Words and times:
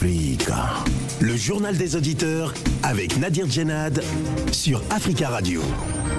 Le 0.00 1.36
journal 1.36 1.76
des 1.76 1.96
auditeurs 1.96 2.54
avec 2.84 3.18
Nadir 3.18 3.50
Djenad 3.50 4.00
sur 4.52 4.80
Africa 4.90 5.28
Radio. 5.28 5.60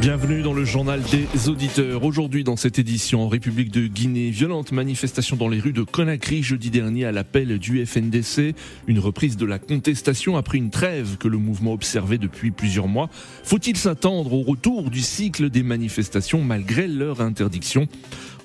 Bienvenue 0.02 0.42
dans 0.42 0.54
le 0.54 0.66
journal 0.66 1.02
des 1.02 1.50
auditeurs. 1.50 2.04
Aujourd'hui, 2.04 2.44
dans 2.44 2.58
cette 2.58 2.78
édition 2.78 3.22
en 3.22 3.30
République 3.30 3.72
de 3.72 3.88
Guinée, 3.88 4.32
violente 4.32 4.74
manifestation 4.74 5.38
dans 5.38 5.48
les 5.48 5.62
rues 5.62 5.72
de 5.72 5.84
Conakry 5.84 6.44
jeudi 6.44 6.70
dernier 6.70 7.06
à 7.06 7.14
l'appel 7.14 7.58
du 7.58 7.86
FNDC. 7.86 8.54
Une 8.88 9.00
reprise 9.00 9.38
de 9.38 9.46
la 9.46 9.60
contestation 9.60 10.36
après 10.36 10.58
une 10.58 10.72
trêve 10.72 11.18
que 11.18 11.30
le 11.30 11.38
mouvement 11.38 11.72
observait 11.72 12.18
depuis 12.18 12.52
plusieurs 12.52 12.88
mois. 12.88 13.10
Faut-il 13.44 13.78
s'attendre 13.78 14.34
au 14.34 14.42
retour 14.42 14.90
du 14.90 15.02
cycle 15.02 15.50
des 15.50 15.64
manifestations 15.64 16.42
malgré 16.42 16.88
leur 16.88 17.22
interdiction? 17.22 17.88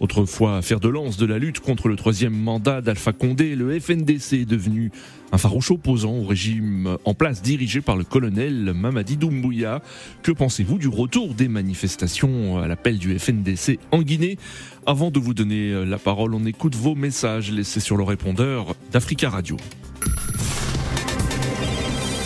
Autrefois 0.01 0.61
fer 0.61 0.81
de 0.81 0.89
lance 0.89 1.17
de 1.17 1.27
la 1.27 1.39
lutte 1.39 1.61
contre 1.61 1.89
le 1.89 1.95
troisième 1.95 2.35
mandat 2.35 2.81
d'Alpha 2.81 3.13
Condé, 3.13 3.55
le 3.55 3.79
FNDC 3.79 4.33
est 4.33 4.45
devenu 4.45 4.91
un 5.35 5.39
farouche 5.39 5.73
opposant 5.73 6.13
au 6.13 6.23
régime 6.23 6.97
en 7.05 7.13
place 7.13 7.43
dirigé 7.43 7.81
par 7.81 7.97
le 7.97 8.05
colonel 8.05 8.73
Mamadi 8.73 9.17
Doumbouya. 9.17 9.83
Que 10.23 10.31
pensez-vous 10.31 10.79
du 10.79 10.87
retour 10.87 11.35
des 11.35 11.49
manifestations 11.49 12.59
à 12.59 12.69
l'appel 12.69 12.99
du 12.99 13.19
FNDC 13.19 13.81
en 13.91 14.03
Guinée? 14.03 14.39
Avant 14.87 15.11
de 15.11 15.19
vous 15.19 15.35
donner 15.35 15.85
la 15.85 15.99
parole, 15.99 16.35
on 16.35 16.45
écoute 16.45 16.77
vos 16.77 16.95
messages 16.95 17.51
laissés 17.51 17.81
sur 17.81 17.97
le 17.97 18.05
répondeur 18.05 18.77
d'Africa 18.93 19.29
Radio. 19.29 19.57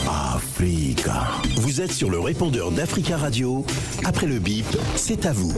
Africa. 0.06 1.28
Vous 1.56 1.80
êtes 1.80 1.92
sur 1.92 2.10
le 2.10 2.20
répondeur 2.20 2.70
d'Africa 2.72 3.16
Radio. 3.16 3.64
Après 4.04 4.27
le 4.27 4.38
bip, 4.38 4.66
c'est 4.96 5.24
à 5.24 5.32
vous. 5.32 5.54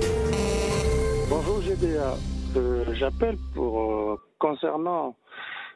Bonjour 1.28 1.60
GDA. 1.62 2.16
Euh, 2.56 2.84
J'appelle 2.94 3.38
pour 3.54 3.80
euh, 3.80 4.16
concernant 4.38 5.16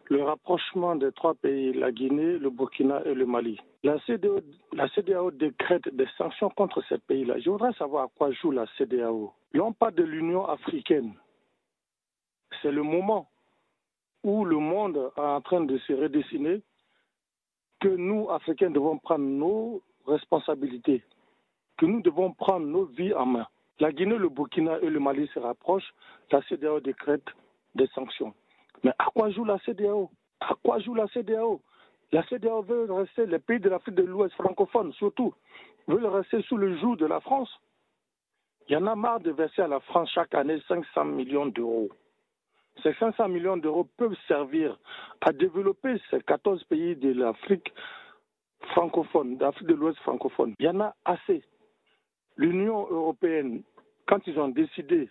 le 0.08 0.22
rapprochement 0.22 0.96
des 0.96 1.12
trois 1.12 1.34
pays, 1.34 1.72
la 1.72 1.90
Guinée, 1.90 2.38
le 2.38 2.50
Burkina 2.50 3.02
et 3.04 3.14
le 3.14 3.26
Mali. 3.26 3.58
La 3.82 3.98
CDAO, 4.00 5.30
décrète 5.30 5.88
des 5.94 6.06
sanctions 6.18 6.50
contre 6.50 6.82
ces 6.88 6.98
pays-là. 6.98 7.38
Je 7.38 7.50
voudrais 7.50 7.72
savoir 7.74 8.04
à 8.04 8.08
quoi 8.16 8.30
joue 8.32 8.50
la 8.50 8.66
CDAO. 8.78 9.32
Non 9.54 9.72
pas 9.72 9.90
de 9.90 10.02
l'Union 10.02 10.46
africaine. 10.46 11.14
C'est 12.62 12.72
le 12.72 12.82
moment 12.82 13.28
où 14.22 14.44
le 14.44 14.56
monde 14.56 15.10
est 15.16 15.20
en 15.20 15.40
train 15.40 15.62
de 15.62 15.76
se 15.78 15.92
redessiner 15.92 16.62
que 17.80 17.88
nous, 17.88 18.30
Africains, 18.30 18.70
devons 18.70 18.98
prendre 18.98 19.24
nos 19.24 19.82
responsabilités, 20.06 21.02
que 21.76 21.86
nous 21.86 22.00
devons 22.00 22.32
prendre 22.32 22.66
nos 22.66 22.84
vies 22.86 23.12
en 23.12 23.26
main. 23.26 23.46
La 23.80 23.92
Guinée, 23.92 24.16
le 24.16 24.28
Burkina 24.28 24.78
et 24.80 24.88
le 24.88 25.00
Mali 25.00 25.28
se 25.34 25.38
rapprochent, 25.38 25.92
la 26.30 26.40
CDAO 26.42 26.80
décrète 26.80 27.26
des 27.74 27.86
sanctions. 27.88 28.32
Mais 28.84 28.92
à 28.98 29.06
quoi 29.06 29.30
joue 29.30 29.44
la 29.44 29.58
CDAO 29.60 30.10
À 30.40 30.54
quoi 30.62 30.78
joue 30.78 30.94
la 30.94 31.08
CDAO 31.08 31.60
La 32.12 32.22
CDAO 32.26 32.62
veut 32.62 32.92
rester, 32.92 33.26
les 33.26 33.38
pays 33.38 33.58
de 33.58 33.70
l'Afrique 33.70 33.94
de 33.94 34.02
l'Ouest 34.02 34.34
francophone 34.34 34.92
surtout, 34.92 35.34
veulent 35.88 36.06
rester 36.06 36.42
sous 36.42 36.58
le 36.58 36.76
joug 36.76 36.96
de 36.96 37.06
la 37.06 37.20
France. 37.20 37.50
Il 38.68 38.74
y 38.74 38.76
en 38.76 38.86
a 38.86 38.94
marre 38.94 39.20
de 39.20 39.30
verser 39.30 39.62
à 39.62 39.68
la 39.68 39.80
France 39.80 40.10
chaque 40.14 40.34
année 40.34 40.60
500 40.68 41.04
millions 41.06 41.46
d'euros. 41.46 41.88
Ces 42.82 42.92
500 42.94 43.28
millions 43.28 43.56
d'euros 43.56 43.88
peuvent 43.96 44.16
servir 44.28 44.78
à 45.20 45.32
développer 45.32 45.96
ces 46.10 46.20
14 46.20 46.64
pays 46.64 46.96
de 46.96 47.12
l'Afrique 47.12 47.72
francophone, 48.72 49.36
d'Afrique 49.36 49.68
de 49.68 49.74
l'Ouest 49.74 49.98
francophone. 50.00 50.54
Il 50.58 50.66
y 50.66 50.68
en 50.68 50.80
a 50.80 50.94
assez. 51.04 51.42
L'Union 52.36 52.86
européenne, 52.90 53.62
quand 54.06 54.26
ils 54.26 54.38
ont 54.38 54.48
décidé, 54.48 55.08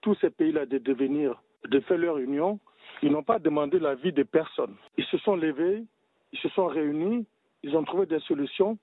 tous 0.00 0.14
ces 0.16 0.30
pays-là, 0.30 0.66
de 0.66 0.78
devenir, 0.78 1.40
de 1.64 1.80
faire 1.80 1.98
leur 1.98 2.18
union, 2.18 2.58
ils 3.02 3.10
n'ont 3.10 3.22
pas 3.22 3.38
demandé 3.38 3.78
l'avis 3.78 4.12
de 4.12 4.22
personne. 4.22 4.76
Ils 4.96 5.04
se 5.06 5.18
sont 5.18 5.36
levés, 5.36 5.84
ils 6.32 6.38
se 6.38 6.48
sont 6.50 6.66
réunis, 6.66 7.26
ils 7.62 7.76
ont 7.76 7.84
trouvé 7.84 8.06
des 8.06 8.20
solutions 8.20 8.78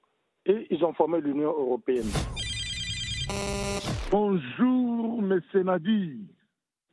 et 0.45 0.67
ils 0.69 0.83
ont 0.83 0.93
formé 0.93 1.21
l'Union 1.21 1.49
européenne. 1.49 2.09
Bonjour, 4.11 5.21
mes 5.21 5.39
Sénadis. 5.51 6.19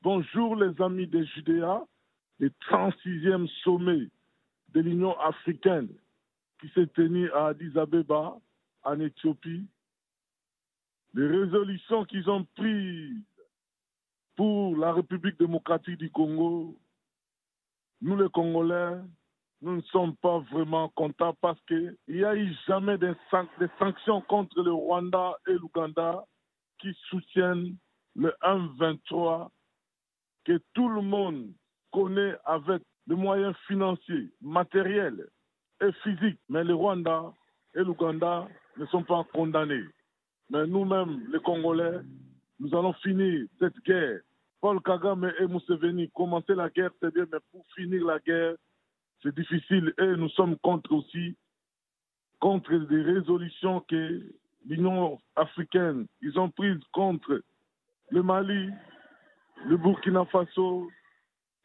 Bonjour, 0.03 0.55
les 0.55 0.81
amis 0.81 1.09
des 1.09 1.25
Judéa, 1.27 1.83
le 2.39 2.51
36e 2.71 3.49
sommet 3.65 4.09
de 4.73 4.81
l'Union 4.81 5.19
africaine 5.19 5.89
qui 6.61 6.69
s'est 6.69 6.87
tenu 6.87 7.31
à 7.33 7.47
Addis 7.49 7.77
Abeba, 7.77 8.37
en 8.85 9.01
Éthiopie. 9.01 9.67
Les 11.15 11.27
résolutions 11.27 12.05
qu'ils 12.05 12.31
ont 12.31 12.47
prises 12.55 13.17
pour 14.37 14.77
la 14.77 14.93
République 14.93 15.39
démocratique 15.39 15.99
du 15.99 16.11
Congo, 16.11 16.77
nous 18.03 18.17
les 18.17 18.29
Congolais, 18.31 18.99
nous 19.63 19.77
ne 19.77 19.83
sommes 19.83 20.17
pas 20.17 20.39
vraiment 20.53 20.89
contents 20.91 21.35
parce 21.41 21.61
qu'il 21.63 21.97
n'y 22.09 22.25
a 22.25 22.37
eu 22.37 22.53
jamais 22.67 22.99
san 23.31 23.47
des, 23.59 23.69
sanctions 23.79 24.21
contre 24.23 24.63
le 24.63 24.73
Rwanda 24.73 25.37
et 25.47 25.53
l'Ouganda 25.53 26.25
qui 26.79 26.93
soutiennent 27.09 27.77
le 28.15 28.35
1-23 28.43 29.49
que 30.45 30.61
tout 30.75 30.89
le 30.89 31.01
monde 31.01 31.53
connaît 31.93 32.37
avec 32.45 32.83
des 33.07 33.15
moyens 33.15 33.57
financiers, 33.67 34.31
matériels 34.41 35.27
et 35.81 35.93
physiques. 36.03 36.41
Mais 36.49 36.65
le 36.65 36.75
Rwanda 36.75 37.33
et 37.75 37.81
l'Ouganda 37.81 38.49
ne 38.77 38.87
sont 38.87 39.03
pas 39.03 39.25
condamnés. 39.33 39.85
Mais 40.51 40.67
nous-mêmes, 40.67 41.27
les 41.33 41.41
Congolais, 41.41 42.01
nous 42.61 42.75
allons 42.77 42.93
finir 42.95 43.47
cette 43.59 43.79
guerre. 43.85 44.21
Paul 44.67 44.83
Kagame 44.83 45.33
et 45.39 45.47
Museveni, 45.47 46.11
commencer 46.11 46.53
la 46.57 46.69
guerre, 46.69 46.91
c'est 47.01 47.15
bien, 47.15 47.25
mais 47.33 47.39
pour 47.53 47.65
finir 47.77 48.05
la 48.05 48.19
guerre, 48.19 48.57
c'est 49.23 49.33
difficile. 49.33 49.95
Et 49.97 50.17
nous 50.17 50.29
sommes 50.31 50.57
contre 50.57 50.91
aussi, 50.91 51.37
contre 52.41 52.75
des 52.75 53.01
résolutions 53.01 53.79
que 53.89 54.25
l'Union 54.67 55.21
africaine, 55.37 56.09
ils 56.21 56.37
ont 56.37 56.51
prises 56.51 56.83
contre 56.91 57.43
le 58.11 58.23
Mali, 58.25 58.71
le 59.67 59.77
Burkina 59.77 60.25
Faso 60.25 60.91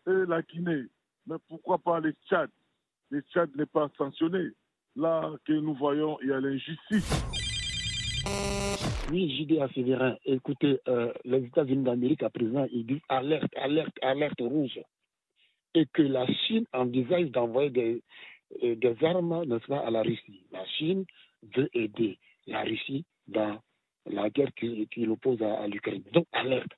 et 0.06 0.26
la 0.28 0.44
Guinée. 0.44 0.84
Mais 1.26 1.38
pourquoi 1.50 1.80
pas 1.80 2.00
les 2.00 2.14
Tchad? 2.30 2.52
Les 3.10 3.22
Tchad 3.22 3.50
n'est 3.56 3.66
pas 3.66 3.90
sanctionné. 3.98 4.52
Là 4.96 5.28
que 5.46 5.54
nous 5.54 5.74
voyons, 5.74 6.20
il 6.22 6.30
y 6.30 6.34
a 6.34 6.40
l'injustice. 6.40 7.10
Oui, 9.12 9.30
JDA 9.36 9.68
Sévérin, 9.74 10.16
écoutez, 10.24 10.80
euh, 10.88 11.12
les 11.26 11.44
États-Unis 11.44 11.84
d'Amérique 11.84 12.24
à 12.24 12.30
présent, 12.30 12.66
ils 12.72 12.86
disent 12.86 13.02
alerte, 13.10 13.52
alerte, 13.58 13.94
alerte 14.02 14.40
rouge. 14.40 14.80
Et 15.76 15.86
que 15.88 16.02
la 16.02 16.26
Chine 16.28 16.66
envisage 16.72 17.30
d'envoyer 17.32 17.70
des, 17.72 18.02
euh, 18.64 18.76
des 18.76 18.96
armes, 19.04 19.44
n'est-ce 19.44 19.66
pas, 19.66 19.80
à 19.80 19.92
la 19.92 20.02
Russie. 20.02 20.46
La 20.54 20.66
Chine 20.66 21.04
veut 21.58 21.70
aider 21.74 22.20
la 22.48 22.62
Russie 22.62 23.04
dans 23.28 23.60
la 24.06 24.30
guerre 24.30 24.54
qui, 24.56 24.88
qui 24.88 25.02
l'oppose 25.06 25.42
à, 25.42 25.60
à 25.60 25.68
l'Ukraine. 25.68 26.04
Donc, 26.14 26.28
alerte. 26.32 26.72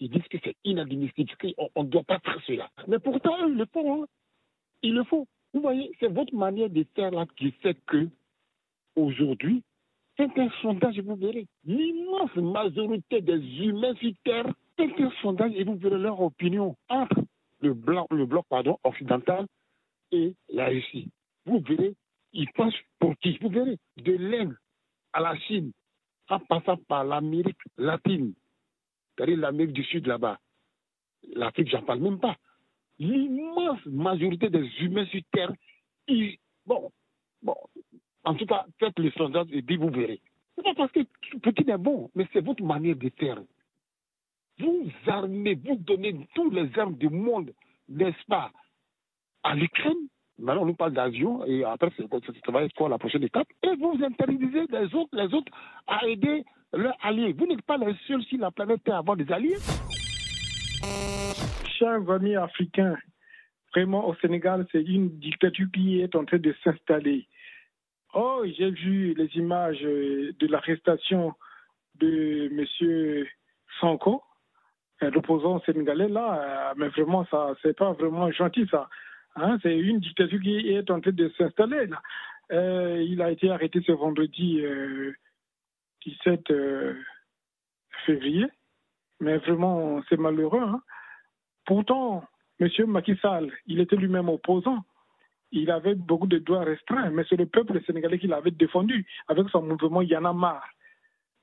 Ils 0.00 0.10
disent 0.10 0.28
que 0.28 0.36
c'est 0.44 0.56
inadmissible, 0.64 1.32
qu'on 1.40 1.84
ne 1.84 1.88
doit 1.88 2.04
pas 2.04 2.18
faire 2.18 2.42
cela. 2.46 2.70
Mais 2.88 2.98
pourtant, 2.98 3.46
ils 3.46 3.54
le 3.54 3.64
font. 3.72 4.02
Hein. 4.02 4.06
Ils 4.82 4.94
le 4.94 5.04
font. 5.04 5.26
Vous 5.54 5.62
voyez, 5.62 5.90
c'est 5.98 6.12
votre 6.12 6.34
manière 6.34 6.68
de 6.68 6.84
faire 6.94 7.10
là 7.10 7.24
qui 7.38 7.52
fait 7.52 7.78
que, 7.86 8.10
aujourd'hui, 8.96 9.62
c'est 10.16 10.38
un 10.38 10.48
sondage 10.62 10.98
vous 11.00 11.16
verrez. 11.16 11.46
L'immense 11.64 12.34
majorité 12.36 13.20
des 13.20 13.40
humains 13.64 13.94
sur 13.96 14.12
Terre, 14.24 14.46
c'est 14.76 15.00
un 15.00 15.10
sondage 15.22 15.52
et 15.54 15.64
vous 15.64 15.76
verrez 15.76 15.98
leur 15.98 16.20
opinion 16.20 16.76
entre 16.88 17.22
le, 17.60 17.74
blanc, 17.74 18.06
le 18.10 18.26
bloc 18.26 18.46
pardon, 18.48 18.78
occidental 18.84 19.46
et 20.12 20.34
la 20.48 20.66
Russie. 20.66 21.10
Vous 21.46 21.60
verrez, 21.60 21.94
ils 22.32 22.50
pensent 22.52 22.74
pour 22.98 23.16
qui? 23.18 23.38
Vous 23.40 23.48
verrez, 23.48 23.76
de 23.96 24.12
l'Inde 24.12 24.56
à 25.12 25.20
la 25.20 25.36
Chine, 25.40 25.72
en 26.28 26.40
passant 26.40 26.76
par 26.76 27.04
l'Amérique 27.04 27.58
latine, 27.76 28.34
c'est-à-dire 29.16 29.38
l'Amérique 29.38 29.72
du 29.72 29.84
Sud 29.84 30.06
là-bas. 30.06 30.38
L'Afrique, 31.34 31.70
j'en 31.70 31.82
parle 31.82 32.00
même 32.00 32.18
pas. 32.18 32.36
L'immense 32.98 33.84
majorité 33.86 34.50
des 34.50 34.68
humains 34.80 35.06
sur 35.06 35.20
Terre, 35.32 35.52
ils, 36.06 36.36
bon, 36.66 36.90
bon, 37.42 37.56
en 38.24 38.34
tout 38.34 38.46
cas, 38.46 38.64
faites 38.78 38.98
le 38.98 39.10
sondage 39.12 39.48
et 39.52 39.62
puis 39.62 39.76
vous 39.76 39.90
verrez. 39.90 40.20
C'est 40.56 40.62
pas 40.62 40.74
parce 40.74 40.92
que 40.92 41.00
petit 41.38 41.68
est 41.68 41.78
bon, 41.78 42.10
mais 42.14 42.26
c'est 42.32 42.44
votre 42.44 42.62
manière 42.62 42.96
de 42.96 43.10
faire. 43.18 43.38
Vous 44.58 44.88
armez, 45.06 45.54
vous 45.54 45.76
donnez 45.76 46.26
tous 46.34 46.50
les 46.50 46.70
armes 46.78 46.96
du 46.96 47.08
monde, 47.08 47.52
n'est-ce 47.88 48.24
pas, 48.28 48.52
à 49.42 49.54
l'Ukraine. 49.54 50.08
Maintenant, 50.38 50.62
on 50.62 50.66
nous 50.66 50.74
parle 50.74 50.92
d'avion 50.92 51.44
et 51.44 51.64
après, 51.64 51.90
ça 51.96 52.52
va 52.52 52.64
être 52.64 52.74
quoi 52.74 52.88
la 52.88 52.98
prochaine 52.98 53.22
étape 53.22 53.46
Et 53.62 53.74
vous 53.76 53.96
interdisez 54.02 54.66
les 54.68 54.94
autres, 54.94 55.10
les 55.12 55.32
autres 55.32 55.52
à 55.86 56.06
aider 56.06 56.44
leurs 56.72 56.96
alliés. 57.02 57.32
Vous 57.32 57.46
n'êtes 57.46 57.62
pas 57.62 57.76
les 57.76 57.94
seuls 58.06 58.22
sur 58.24 58.38
la 58.38 58.50
planète 58.50 58.88
à 58.88 58.98
avoir 58.98 59.16
des 59.16 59.30
alliés. 59.30 59.56
Chers 61.78 62.10
amis 62.10 62.36
africains, 62.36 62.96
vraiment 63.72 64.08
au 64.08 64.14
Sénégal, 64.16 64.66
c'est 64.72 64.82
une 64.82 65.18
dictature 65.18 65.66
qui 65.72 66.00
est 66.00 66.14
en 66.14 66.24
train 66.24 66.38
de 66.38 66.54
s'installer. 66.64 67.26
Oh, 68.14 68.42
j'ai 68.44 68.70
vu 68.70 69.14
les 69.14 69.28
images 69.36 69.80
de 69.80 70.46
l'arrestation 70.46 71.34
de 71.96 72.48
M. 72.52 73.26
Sanko, 73.80 74.22
l'opposant 75.00 75.60
sénégalais 75.60 76.08
là, 76.08 76.74
mais 76.76 76.88
vraiment, 76.88 77.24
ça, 77.26 77.54
c'est 77.62 77.76
pas 77.76 77.92
vraiment 77.92 78.30
gentil 78.30 78.66
ça. 78.70 78.88
Hein, 79.36 79.58
c'est 79.62 79.76
une 79.76 79.98
dictature 79.98 80.40
qui 80.40 80.68
est 80.68 80.90
en 80.90 81.00
train 81.00 81.10
de 81.10 81.28
s'installer 81.36 81.86
là. 81.86 82.00
Euh, 82.52 83.02
il 83.02 83.20
a 83.20 83.30
été 83.30 83.50
arrêté 83.50 83.82
ce 83.84 83.92
vendredi 83.92 84.62
17 86.04 86.52
février. 88.06 88.46
Mais 89.20 89.38
vraiment, 89.38 90.02
c'est 90.08 90.18
malheureux. 90.18 90.60
Hein. 90.60 90.82
Pourtant, 91.64 92.24
M. 92.60 92.68
Macky 92.86 93.16
Sall, 93.16 93.50
il 93.66 93.80
était 93.80 93.96
lui-même 93.96 94.28
opposant. 94.28 94.84
Il 95.56 95.70
avait 95.70 95.94
beaucoup 95.94 96.26
de 96.26 96.38
droits 96.38 96.64
restreints, 96.64 97.10
mais 97.10 97.24
c'est 97.28 97.36
le 97.36 97.46
peuple 97.46 97.80
sénégalais 97.86 98.18
qui 98.18 98.26
l'avait 98.26 98.50
défendu 98.50 99.06
avec 99.28 99.48
son 99.50 99.62
mouvement 99.62 100.02
Yanamar. 100.02 100.62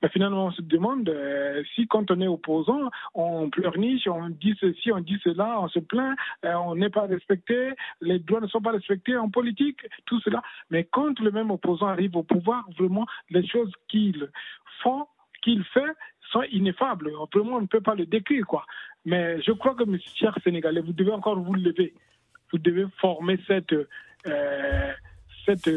Mais 0.02 0.08
finalement, 0.10 0.46
on 0.46 0.50
se 0.50 0.60
demande 0.60 1.08
euh, 1.08 1.62
si, 1.74 1.86
quand 1.86 2.10
on 2.10 2.20
est 2.20 2.26
opposant, 2.26 2.90
on 3.14 3.48
pleurniche, 3.48 4.06
on 4.08 4.28
dit 4.28 4.54
ceci, 4.60 4.92
on 4.92 5.00
dit 5.00 5.18
cela, 5.24 5.60
on 5.60 5.68
se 5.68 5.78
plaint, 5.78 6.18
euh, 6.44 6.52
on 6.54 6.74
n'est 6.74 6.90
pas 6.90 7.06
respecté, 7.06 7.70
les 8.00 8.18
droits 8.18 8.40
ne 8.40 8.48
sont 8.48 8.60
pas 8.60 8.72
respectés 8.72 9.16
en 9.16 9.30
politique, 9.30 9.80
tout 10.04 10.20
cela. 10.20 10.42
Mais 10.70 10.84
quand 10.84 11.18
le 11.20 11.30
même 11.30 11.50
opposant 11.50 11.86
arrive 11.86 12.16
au 12.16 12.22
pouvoir, 12.22 12.64
vraiment, 12.78 13.06
les 13.30 13.46
choses 13.46 13.72
qu'il 13.88 14.28
qu'il 15.42 15.64
fait, 15.64 15.92
sont 16.32 16.42
ineffables. 16.50 17.10
Vraiment, 17.32 17.56
on 17.56 17.60
ne 17.60 17.66
peut 17.66 17.80
pas 17.80 17.94
le 17.94 18.06
décrire, 18.06 18.46
quoi. 18.46 18.64
Mais 19.04 19.40
je 19.42 19.52
crois 19.52 19.74
que, 19.74 19.84
mes 19.84 20.00
chers 20.00 20.36
Sénégalais, 20.42 20.80
vous 20.80 20.92
devez 20.92 21.12
encore 21.12 21.38
vous 21.38 21.54
lever. 21.54 21.94
Vous 22.52 22.58
devez 22.58 22.84
former 23.00 23.38
cette, 23.46 23.72
euh, 23.72 24.92
cette, 25.46 25.70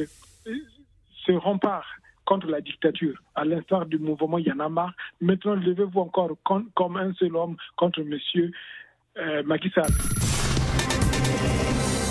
ce 1.25 1.31
rempart 1.31 1.87
contre 2.25 2.47
la 2.47 2.59
dictature, 2.59 3.21
à 3.35 3.45
l'instar 3.45 3.85
du 3.85 3.97
mouvement 3.97 4.39
Yanamar. 4.39 4.93
Maintenant, 5.21 5.55
levez-vous 5.55 5.99
encore 5.99 6.31
comme 6.43 6.97
un 6.97 7.13
seul 7.13 7.35
homme 7.35 7.55
contre 7.75 8.01
M. 8.01 8.17
Euh. 9.17 9.43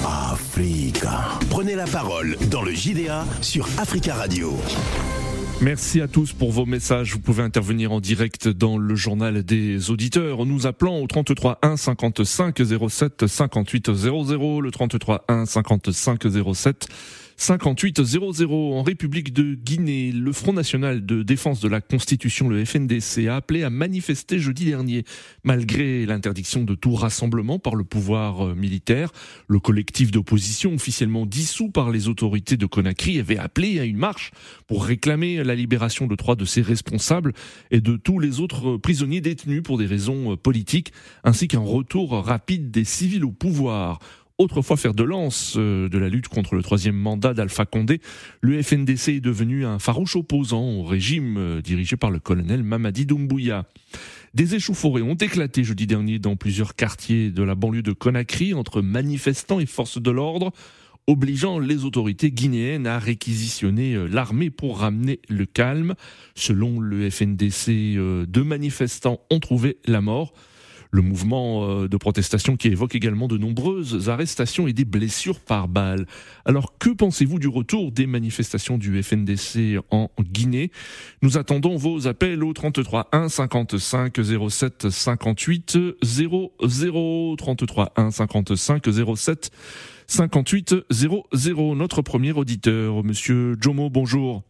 Africa. 0.07 1.39
Prenez 1.51 1.75
la 1.75 1.87
parole 1.87 2.37
dans 2.51 2.63
le 2.63 2.71
JDA 2.71 3.25
sur 3.43 3.67
Africa 3.79 4.15
Radio. 4.15 4.53
Merci 5.61 6.01
à 6.01 6.09
tous 6.09 6.33
pour 6.33 6.51
vos 6.51 6.67
messages. 6.67 7.13
Vous 7.13 7.21
pouvez 7.21 7.43
intervenir 7.43 7.93
en 7.93 8.01
direct 8.01 8.49
dans 8.49 8.77
le 8.77 8.95
journal 8.97 9.43
des 9.45 9.91
auditeurs 9.91 10.45
nous 10.45 10.67
appelant 10.67 10.99
au 10.99 11.07
33 11.07 11.59
1 11.63 11.77
55 11.77 12.61
07 12.89 13.27
58 13.27 13.95
00, 13.95 14.61
le 14.61 14.71
33 14.71 15.25
1 15.29 15.47
55 15.47 16.23
07 16.55 16.89
5800 17.37 18.51
en 18.51 18.83
République 18.83 19.33
de 19.33 19.55
Guinée. 19.55 20.13
Le 20.13 20.33
Front 20.33 20.53
National 20.53 21.05
de 21.05 21.23
Défense 21.23 21.61
de 21.61 21.69
la 21.69 21.81
Constitution, 21.81 22.49
le 22.49 22.65
FNDC, 22.65 23.27
a 23.29 23.37
appelé 23.37 23.63
à 23.63 23.71
manifester 23.71 24.39
jeudi 24.39 24.67
dernier. 24.67 25.05
Malgré 25.43 26.07
l'interdiction 26.07 26.65
de 26.65 26.75
tout 26.75 26.95
rassemblement 26.95 27.59
par 27.59 27.75
le 27.75 27.85
pouvoir 27.85 28.47
euh, 28.47 28.55
militaire, 28.55 29.11
le 29.49 29.59
collectif 29.59 30.11
d'opposition 30.11 30.75
officiellement 30.75 31.27
dissous 31.27 31.71
par 31.71 31.91
les 31.91 32.09
autorités 32.09 32.57
de 32.57 32.67
Conakry 32.67 33.19
avait 33.19 33.39
appelé 33.39 33.81
à 33.81 33.85
une 33.85 33.99
marche 33.99 34.31
pour 34.67 34.85
réclamer 34.85 35.43
la 35.43 35.55
libération 35.55 36.07
de 36.07 36.15
trois 36.15 36.37
de 36.37 36.45
ses 36.45 36.63
responsables 36.63 37.33
et 37.71 37.81
de 37.81 37.97
tous 37.97 38.19
les 38.19 38.41
autres 38.41 38.77
prisonniers 38.77 39.21
détenus 39.21 39.63
pour 39.63 39.79
des 39.79 39.87
raisons 39.87 40.33
euh, 40.33 40.37
politiques, 40.37 40.93
ainsi 41.25 41.49
qu'un 41.49 41.61
retour 41.61 42.13
rapide 42.25 42.71
des 42.71 42.85
civils 42.85 43.25
au 43.25 43.33
pouvoir 43.33 43.99
autrefois 44.39 44.77
faire 44.77 44.95
de 44.95 45.05
lance 45.05 45.55
euh, 45.57 45.89
de 45.89 45.99
la 45.99 46.09
lutte 46.09 46.29
contre 46.29 46.55
le 46.55 46.63
troisième 46.63 46.97
mandat 46.97 47.35
d'Alpha 47.35 47.67
Condé, 47.67 48.01
le 48.41 48.61
FNDC 48.63 49.09
est 49.09 49.21
devenu 49.21 49.65
un 49.65 49.79
farouche 49.79 50.17
opposant 50.17 50.63
au 50.63 50.83
régime 50.83 51.37
euh, 51.39 51.63
dirigé 51.63 51.97
par 51.97 52.11
le 52.11 52.19
colonel 52.19 52.63
Mamadi 52.63 53.07
Doumbouya. 53.07 53.67
Des 54.35 54.57
échauffourées 54.57 55.03
ont 55.03 55.15
éclaté 55.15 55.63
jeudi 55.63 55.87
dernier 55.87 56.19
dans 56.19 56.35
plusieurs 56.35 56.75
quartiers 56.75 57.31
de 57.31 57.43
la 57.45 57.55
banlieue 57.55 57.83
de 57.83 57.93
Conakry 57.93 58.55
entre 58.55 58.83
manifestants 58.83 59.61
et 59.61 59.67
forces 59.67 60.03
de 60.03 60.11
l'ordre, 60.11 60.51
obligeant 61.07 61.61
les 61.61 61.85
autorités 61.85 62.33
guinéennes 62.33 62.89
à 62.89 62.99
réquisitionner 62.99 63.95
euh, 63.95 64.09
l'armée 64.09 64.51
pour 64.51 64.81
ramener 64.81 65.21
le 65.29 65.47
calme. 65.47 65.95
Selon 66.35 66.81
le 66.81 67.09
FNDC, 67.09 68.27
deux 68.27 68.43
manifestants 68.43 69.21
ont 69.31 69.39
trouvé 69.39 69.77
la 69.87 70.01
mort 70.01 70.33
le 70.95 71.03
mouvement 71.03 71.69
euh, 71.69 71.89
de 71.89 71.97
protestation 71.97 72.57
qui 72.57 72.69
évoque 72.69 72.95
également 72.95 73.27
de 73.27 73.37
nombreuses 73.37 74.09
arrestations 74.09 74.69
et 74.69 74.73
des 74.73 74.85
blessures 74.85 75.41
par 75.41 75.67
balle. 75.67 76.07
Alors 76.45 76.79
que 76.79 76.91
pensez-vous 76.91 77.41
du 77.41 77.49
retour 77.49 77.91
des 77.91 78.07
manifestations 78.07 78.79
du 78.79 79.03
FNDC 79.03 79.81
en 79.91 80.09
Guinée? 80.21 80.71
Nous 81.21 81.37
attendons 81.37 81.77
vos 81.77 82.07
appels 82.07 82.45
au 82.45 82.53
33 82.53 83.09
1 83.11 83.29
55 83.29 84.21
07 84.49 84.89
58 84.89 85.79
00 86.01 87.37
33 87.37 87.93
1 87.97 88.11
55 88.13 88.85
07 89.17 89.51
58 90.07 90.75
00. 90.91 91.75
Notre 91.75 92.03
premier 92.03 92.33
auditeur, 92.33 93.03
Monsieur 93.03 93.57
Jomo, 93.61 93.91
bonjour. 93.91 94.45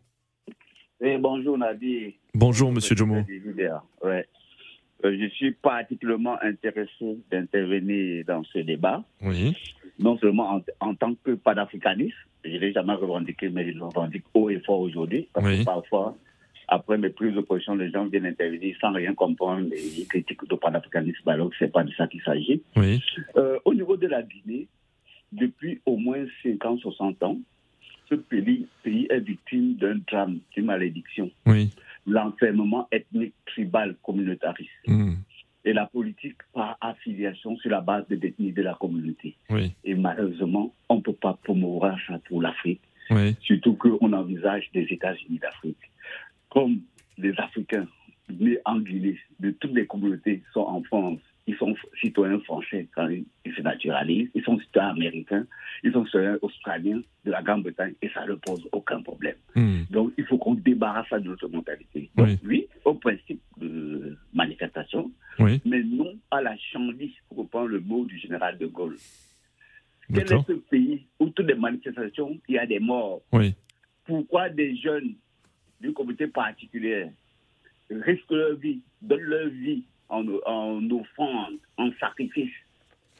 Eh, 1.00 1.16
bonjour 1.16 1.56
Nadi. 1.56 2.16
Bonjour 2.34 2.70
Monsieur 2.70 2.96
Jomo. 2.96 3.22
Ouais. 4.02 4.26
Euh, 5.04 5.16
je 5.20 5.28
suis 5.28 5.52
particulièrement 5.52 6.36
intéressé 6.42 7.18
d'intervenir 7.30 8.24
dans 8.26 8.42
ce 8.44 8.58
débat. 8.58 9.02
Oui. 9.20 9.54
Non 9.98 10.18
seulement 10.18 10.60
en, 10.80 10.94
tant 10.94 11.14
que 11.14 11.32
panafricaniste, 11.32 12.16
je 12.44 12.50
ne 12.50 12.58
l'ai 12.58 12.72
jamais 12.72 12.94
revendiqué, 12.94 13.48
mais 13.48 13.70
je 13.70 13.76
le 13.78 13.84
revendique 13.84 14.24
haut 14.32 14.50
et 14.50 14.60
fort 14.60 14.80
aujourd'hui. 14.80 15.28
Parce 15.32 15.46
que 15.46 15.64
parfois, 15.64 16.16
après 16.68 16.96
mes 16.98 17.10
prises 17.10 17.34
de 17.34 17.42
position, 17.42 17.74
les 17.74 17.90
gens 17.90 18.06
viennent 18.06 18.26
intervenir 18.26 18.74
sans 18.80 18.92
rien 18.92 19.14
comprendre 19.14 19.68
et 19.72 20.04
critiquent 20.06 20.48
le 20.50 20.56
panafricanisme, 20.56 21.28
alors 21.28 21.50
que 21.50 21.56
ce 21.58 21.64
n'est 21.64 21.70
pas 21.70 21.84
de 21.84 21.92
ça 21.92 22.06
qu'il 22.06 22.22
s'agit. 22.22 22.62
Oui. 22.76 23.02
Euh, 23.36 23.58
au 23.64 23.74
niveau 23.74 23.96
de 23.96 24.06
la 24.06 24.22
Guinée, 24.22 24.68
depuis 25.32 25.80
au 25.84 25.96
moins 25.96 26.24
50, 26.42 26.80
60 26.80 27.22
ans, 27.22 27.38
ce 28.08 28.14
pays, 28.14 28.66
pays 28.82 29.06
est 29.10 29.20
victime 29.20 29.74
d'un 29.74 29.98
drame, 30.06 30.38
d'une 30.54 30.66
malédiction. 30.66 31.30
Oui 31.46 31.70
l'enfermement 32.06 32.88
ethnique, 32.92 33.34
tribal, 33.46 33.96
communautariste. 34.02 34.70
Hmm. 34.86 35.14
Et 35.66 35.72
la 35.72 35.86
politique 35.86 36.36
par 36.52 36.76
affiliation 36.80 37.56
sur 37.56 37.70
la 37.70 37.80
base 37.80 38.06
des 38.08 38.18
détenus 38.18 38.54
de 38.54 38.60
la 38.60 38.74
communauté. 38.74 39.34
Et 39.82 39.94
malheureusement, 39.94 40.74
on 40.90 40.96
ne 40.96 41.00
peut 41.00 41.14
pas 41.14 41.38
promouvoir 41.42 41.98
ça 42.06 42.18
pour 42.28 42.42
l'Afrique. 42.42 42.82
Surtout 43.40 43.74
qu'on 43.74 44.12
envisage 44.12 44.70
des 44.74 44.82
États-Unis 44.82 45.38
d'Afrique. 45.38 45.78
Comme 46.50 46.80
les 47.16 47.32
Africains 47.38 47.86
nés 48.28 48.58
en 48.66 48.80
Guinée, 48.80 49.18
de 49.40 49.50
toutes 49.52 49.74
les 49.74 49.86
communautés, 49.86 50.42
sont 50.52 50.60
en 50.60 50.82
France 50.82 51.20
ils 51.46 51.56
sont 51.56 51.74
citoyens 52.00 52.40
français 52.40 52.88
quand 52.94 53.08
ils 53.08 53.54
se 53.54 53.60
naturalisent, 53.60 54.30
ils 54.34 54.42
sont 54.42 54.58
citoyens 54.60 54.90
américains, 54.90 55.46
ils 55.82 55.92
sont 55.92 56.04
citoyens 56.06 56.38
australiens 56.40 57.02
de 57.24 57.30
la 57.30 57.42
Grande-Bretagne 57.42 57.94
et 58.00 58.08
ça 58.10 58.24
ne 58.26 58.34
pose 58.34 58.66
aucun 58.72 59.02
problème. 59.02 59.36
Hmm. 59.54 59.82
Donc 59.90 60.12
il 60.16 60.24
faut 60.24 60.38
qu'on 60.38 60.54
débarrasse 60.54 61.08
ça 61.10 61.18
de 61.18 61.28
notre 61.28 61.48
mentalité. 61.48 62.10
Donc 62.14 62.38
oui, 62.44 62.66
au 62.84 62.94
principe 62.94 63.40
de 63.58 64.16
manifestation, 64.32 65.10
mais 65.38 65.82
non 65.82 66.14
à 66.30 66.40
la 66.40 66.56
chandise, 66.56 67.12
pour 67.28 67.38
reprendre 67.38 67.68
le 67.68 67.80
mot 67.80 68.04
du 68.04 68.18
général 68.18 68.56
de 68.58 68.66
Gaulle. 68.66 68.96
Quel 70.12 70.32
est 70.32 70.46
ce 70.46 70.52
pays 70.52 71.06
où 71.18 71.28
toutes 71.28 71.46
les 71.46 71.54
manifestations, 71.54 72.38
il 72.48 72.54
y 72.54 72.58
a 72.58 72.66
des 72.66 72.78
morts? 72.78 73.22
Pourquoi 74.04 74.48
des 74.50 74.76
jeunes 74.76 75.14
d'une 75.80 75.94
communauté 75.94 76.26
particulière 76.26 77.10
risquent 77.90 78.30
leur 78.30 78.56
vie, 78.56 78.80
donnent 79.02 79.20
leur 79.20 79.48
vie 79.48 79.84
en, 80.14 80.26
en 80.46 80.90
offrande, 80.90 81.54
en 81.76 81.90
sacrifice 82.00 82.52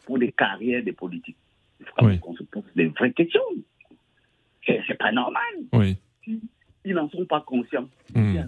pour 0.05 0.19
des 0.19 0.33
carrières 0.33 0.83
des 0.83 0.93
politiques. 0.93 1.37
Il 1.81 1.87
faut 1.87 2.19
qu'on 2.19 2.37
se 2.37 2.43
pose 2.45 2.65
des 2.77 2.87
vraies 2.87 3.13
questions. 3.13 3.41
C'est 4.67 4.99
pas 4.99 5.13
normal. 5.13 5.43
Oui. 5.73 5.97
ils 6.85 6.95
n'en 6.95 7.09
sont 7.11 7.27
pas 7.27 7.43
conscients, 7.43 7.89
mmh. 8.15 8.45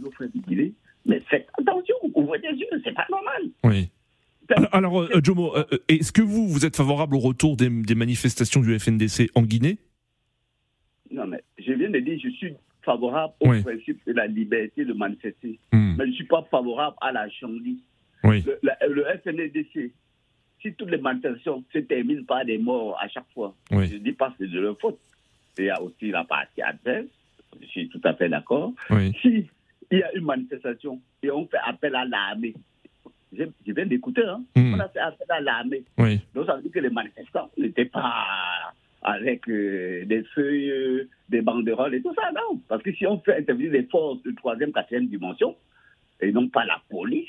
mais 1.04 1.20
faites 1.28 1.46
attention, 1.58 1.94
ouvrez 2.14 2.38
les 2.38 2.58
yeux, 2.58 2.66
c'est 2.82 2.94
pas 2.94 3.06
normal. 3.10 3.42
Oui. 3.64 3.90
Alors, 4.72 5.02
euh, 5.02 5.20
Jomo, 5.22 5.56
euh, 5.56 5.64
euh, 5.72 5.78
est-ce 5.88 6.12
que 6.12 6.22
vous, 6.22 6.48
vous 6.48 6.64
êtes 6.64 6.76
favorable 6.76 7.16
au 7.16 7.18
retour 7.18 7.56
des, 7.56 7.68
manifestations 7.68 8.60
du 8.60 8.78
FNDC 8.78 9.30
en 9.34 9.42
Guinée? 9.42 9.78
Non, 11.10 11.26
mais 11.26 11.42
je 11.58 11.72
viens 11.72 11.90
de 11.90 11.98
dire, 11.98 12.18
je 12.22 12.30
suis 12.30 12.54
favorable 12.82 13.34
au 13.40 13.48
principe 13.62 14.00
de 14.06 14.12
la 14.12 14.26
liberté 14.26 14.84
de 14.84 14.92
manifester. 14.92 15.58
Mmh. 15.72 15.96
Mais 15.98 16.04
je 16.04 16.10
ne 16.10 16.14
suis 16.14 16.26
pas 16.26 16.46
favorable 16.50 16.96
à 17.00 17.12
la 17.12 17.28
Le, 18.24 18.58
le, 18.88 19.04
FNDC, 19.22 19.92
si 20.60 20.74
toutes 20.74 20.90
les 20.90 20.98
manifestations 20.98 21.64
se 21.72 21.78
terminent 21.78 22.24
par 22.24 22.44
des 22.44 22.58
morts 22.58 22.98
à 23.00 23.08
chaque 23.08 23.30
fois, 23.34 23.54
je 23.70 23.76
ne 23.76 23.98
dis 23.98 24.12
pas 24.12 24.30
que 24.30 24.36
c'est 24.40 24.50
de 24.50 24.60
leur 24.60 24.78
faute. 24.78 24.98
Il 25.58 25.66
y 25.66 25.70
a 25.70 25.80
aussi 25.80 26.10
la 26.10 26.24
partie 26.24 26.60
adverse, 26.60 27.06
je 27.60 27.66
suis 27.66 27.88
tout 27.88 28.00
à 28.04 28.14
fait 28.14 28.28
d'accord. 28.28 28.72
Si 29.22 29.46
il 29.90 29.98
y 29.98 30.02
a 30.02 30.12
une 30.14 30.24
manifestation 30.24 31.00
et 31.22 31.30
on 31.30 31.46
fait 31.46 31.58
appel 31.64 31.94
à 31.94 32.04
l'armée, 32.04 32.54
je, 33.32 33.44
viens 33.66 33.86
d'écouter, 33.86 34.24
hein, 34.24 34.42
hmm. 34.54 34.74
on 34.74 34.80
a 34.80 34.88
fait 34.88 34.98
appel 34.98 35.26
à 35.28 35.40
l'armée. 35.40 35.84
Donc 36.34 36.46
ça 36.46 36.56
veut 36.56 36.62
dire 36.62 36.72
que 36.72 36.80
les 36.80 36.90
manifestants 36.90 37.50
n'étaient 37.56 37.84
pas 37.86 38.26
avec 39.02 39.48
euh, 39.48 40.04
des 40.04 40.24
feuilles, 40.34 40.70
euh, 40.70 41.08
des 41.28 41.40
banderoles 41.40 41.94
et 41.94 42.02
tout 42.02 42.14
ça, 42.14 42.32
non. 42.32 42.60
Parce 42.68 42.82
que 42.82 42.92
si 42.92 43.06
on 43.06 43.20
fait 43.20 43.38
intervenir 43.38 43.72
les 43.72 43.84
forces 43.84 44.22
de 44.22 44.32
troisième, 44.32 44.72
quatrième 44.72 45.06
dimension, 45.06 45.54
et 46.20 46.32
non 46.32 46.48
pas 46.48 46.64
la 46.64 46.80
police, 46.90 47.28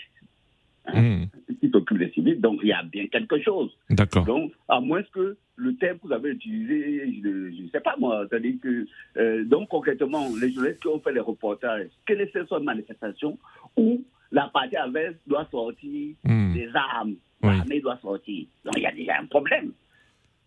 Mmh. 0.94 1.26
qui 1.60 1.70
s'occupe 1.70 1.98
des 1.98 2.12
civils. 2.12 2.40
Donc, 2.40 2.60
il 2.64 2.70
y 2.70 2.74
a 2.74 2.84
bien 2.84 3.08
quelque 3.08 3.42
chose. 3.42 3.76
D'accord. 3.90 4.26
Donc, 4.26 4.54
à 4.70 4.80
moins 4.80 5.04
que 5.04 5.38
le 5.58 5.76
terme 5.76 5.98
que 5.98 6.08
vous 6.08 6.14
avez 6.14 6.30
utilisé, 6.30 7.20
je 7.24 7.64
ne 7.64 7.70
sais 7.70 7.80
pas 7.80 7.96
moi, 8.00 8.26
c'est-à-dire 8.30 8.56
que, 8.62 8.88
euh, 9.18 9.44
donc 9.44 9.70
concrètement, 9.70 10.28
les 10.40 10.52
journalistes 10.52 10.82
qui 10.82 10.88
ont 10.88 11.00
fait 11.00 11.12
les 11.12 11.20
reportages, 11.20 11.90
quelle 12.06 12.22
est 12.22 12.32
cette 12.32 12.52
manifestation 12.52 13.38
où 13.76 14.04
la 14.32 14.48
partie 14.48 14.78
adverse 14.78 15.16
doit 15.26 15.48
sortir 15.52 16.16
hmm. 16.24 16.54
des 16.54 16.70
armes, 16.74 17.16
l'armée 17.42 17.82
doit 17.82 17.98
sortir. 18.02 18.46
Donc 18.64 18.76
il 18.78 18.84
y 18.84 18.86
a 18.86 18.92
déjà 18.92 19.20
un 19.20 19.26
problème. 19.26 19.72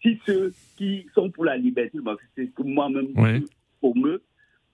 Si 0.02 0.18
ceux 0.24 0.54
qui 0.76 1.06
sont 1.14 1.30
pour 1.30 1.44
la 1.44 1.56
liberté, 1.56 1.98
c'est 2.36 2.46
que 2.54 2.62
moi-même, 2.62 3.08
pour 3.80 3.94
eux, 4.04 4.22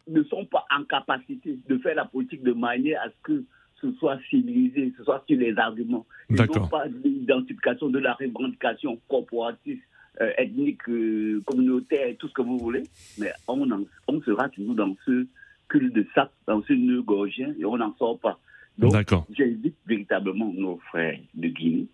ne 0.08 0.22
sont 0.24 0.44
pas 0.44 0.64
en 0.70 0.84
capacité 0.84 1.58
de 1.68 1.78
faire 1.78 1.96
la 1.96 2.04
politique 2.04 2.42
de 2.42 2.52
manière 2.52 3.00
à 3.02 3.08
ce 3.08 3.14
que 3.22 3.44
ce 3.80 3.92
soit 3.92 4.18
civilisé, 4.30 4.92
ce 4.96 5.04
soit 5.04 5.22
sur 5.26 5.38
les 5.38 5.56
arguments. 5.56 6.06
Ils 6.30 6.36
n'ont 6.36 6.68
pas 6.68 6.88
d'identification 6.88 7.88
de 7.88 7.98
la 7.98 8.14
revendication 8.14 8.98
corporative, 9.08 9.80
euh, 10.20 10.32
ethnique, 10.38 10.88
euh, 10.88 11.42
communautaire, 11.46 12.14
tout 12.18 12.28
ce 12.28 12.34
que 12.34 12.42
vous 12.42 12.58
voulez. 12.58 12.84
Mais 13.18 13.30
on, 13.48 13.68
on 14.08 14.20
sera 14.22 14.48
toujours 14.48 14.74
dans 14.74 14.96
ce 15.04 15.26
cul 15.68 15.90
de 15.90 16.06
sac, 16.14 16.30
dans 16.46 16.62
ce 16.62 16.72
nœud 16.72 17.02
gorgien, 17.02 17.54
et 17.58 17.64
on 17.64 17.76
n'en 17.76 17.94
sort 17.96 18.18
pas. 18.18 18.38
Donc, 18.78 18.92
j'invite 19.30 19.76
véritablement 19.86 20.52
nos 20.52 20.78
frères 20.90 21.18
de 21.34 21.48
Guinée 21.48 21.86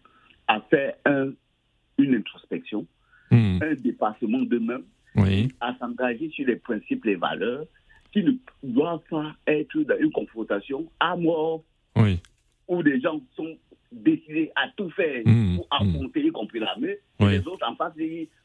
à 0.49 0.61
faire 0.61 0.95
un, 1.05 1.31
une 1.99 2.15
introspection, 2.17 2.87
hmm. 3.31 3.59
un 3.63 3.75
dépassement 3.75 4.43
d'eux-mêmes, 4.43 4.85
à 5.61 5.77
s'engager 5.79 6.31
sur 6.31 6.47
les 6.47 6.57
principes, 6.57 7.05
les 7.05 7.17
valeurs, 7.17 7.65
qui 8.13 8.23
ne 8.23 8.33
doivent 8.63 9.03
pas 9.09 9.35
être 9.47 9.79
dans 9.81 9.97
une 9.99 10.13
confrontation 10.13 10.87
à 11.01 11.17
mort 11.17 11.63
oui. 11.97 12.21
où 12.69 12.83
des 12.83 13.01
gens 13.01 13.21
sont 13.37 13.57
décidés 13.93 14.51
à 14.57 14.69
tout 14.77 14.91
faire 14.91 15.23
mmh, 15.25 15.57
pour 15.57 15.67
mmh. 15.67 15.89
affronter, 15.89 16.27
y 16.27 16.31
compris 16.31 16.59
l'armée. 16.59 16.99
Les 17.21 17.39
autres 17.47 17.65
en 17.69 17.77
face, 17.77 17.93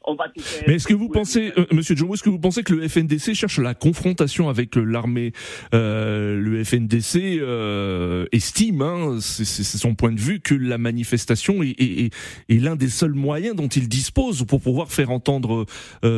on 0.04 0.14
va 0.14 0.28
tout 0.28 0.40
faire. 0.40 0.62
Mais 0.68 0.74
est-ce 0.74 0.86
que 0.86 0.94
vous 0.94 1.08
pensez, 1.08 1.52
euh, 1.58 1.64
Monsieur 1.72 1.96
Jomo, 1.96 2.14
est-ce 2.14 2.22
que 2.22 2.30
vous 2.30 2.38
pensez 2.38 2.62
que 2.62 2.74
le 2.74 2.86
FNDC 2.86 3.34
cherche 3.34 3.58
la 3.58 3.74
confrontation 3.74 4.48
avec 4.48 4.76
euh, 4.76 4.84
l'armée? 4.84 5.32
Euh, 5.74 6.38
Le 6.38 6.62
FNDC 6.62 7.38
euh, 7.40 8.26
estime, 8.30 8.82
hein, 8.82 9.18
c'est 9.20 9.78
son 9.78 9.94
point 9.94 10.12
de 10.12 10.20
vue, 10.20 10.40
que 10.40 10.54
la 10.54 10.78
manifestation 10.78 11.62
est, 11.62 11.74
est, 11.80 12.14
est 12.48 12.58
l'un 12.58 12.76
des 12.76 12.88
seuls 12.88 13.14
moyens 13.14 13.56
dont 13.56 13.68
il 13.68 13.88
dispose 13.88 14.44
pour 14.44 14.60
pouvoir 14.60 14.92
faire 14.92 15.10
entendre 15.10 15.66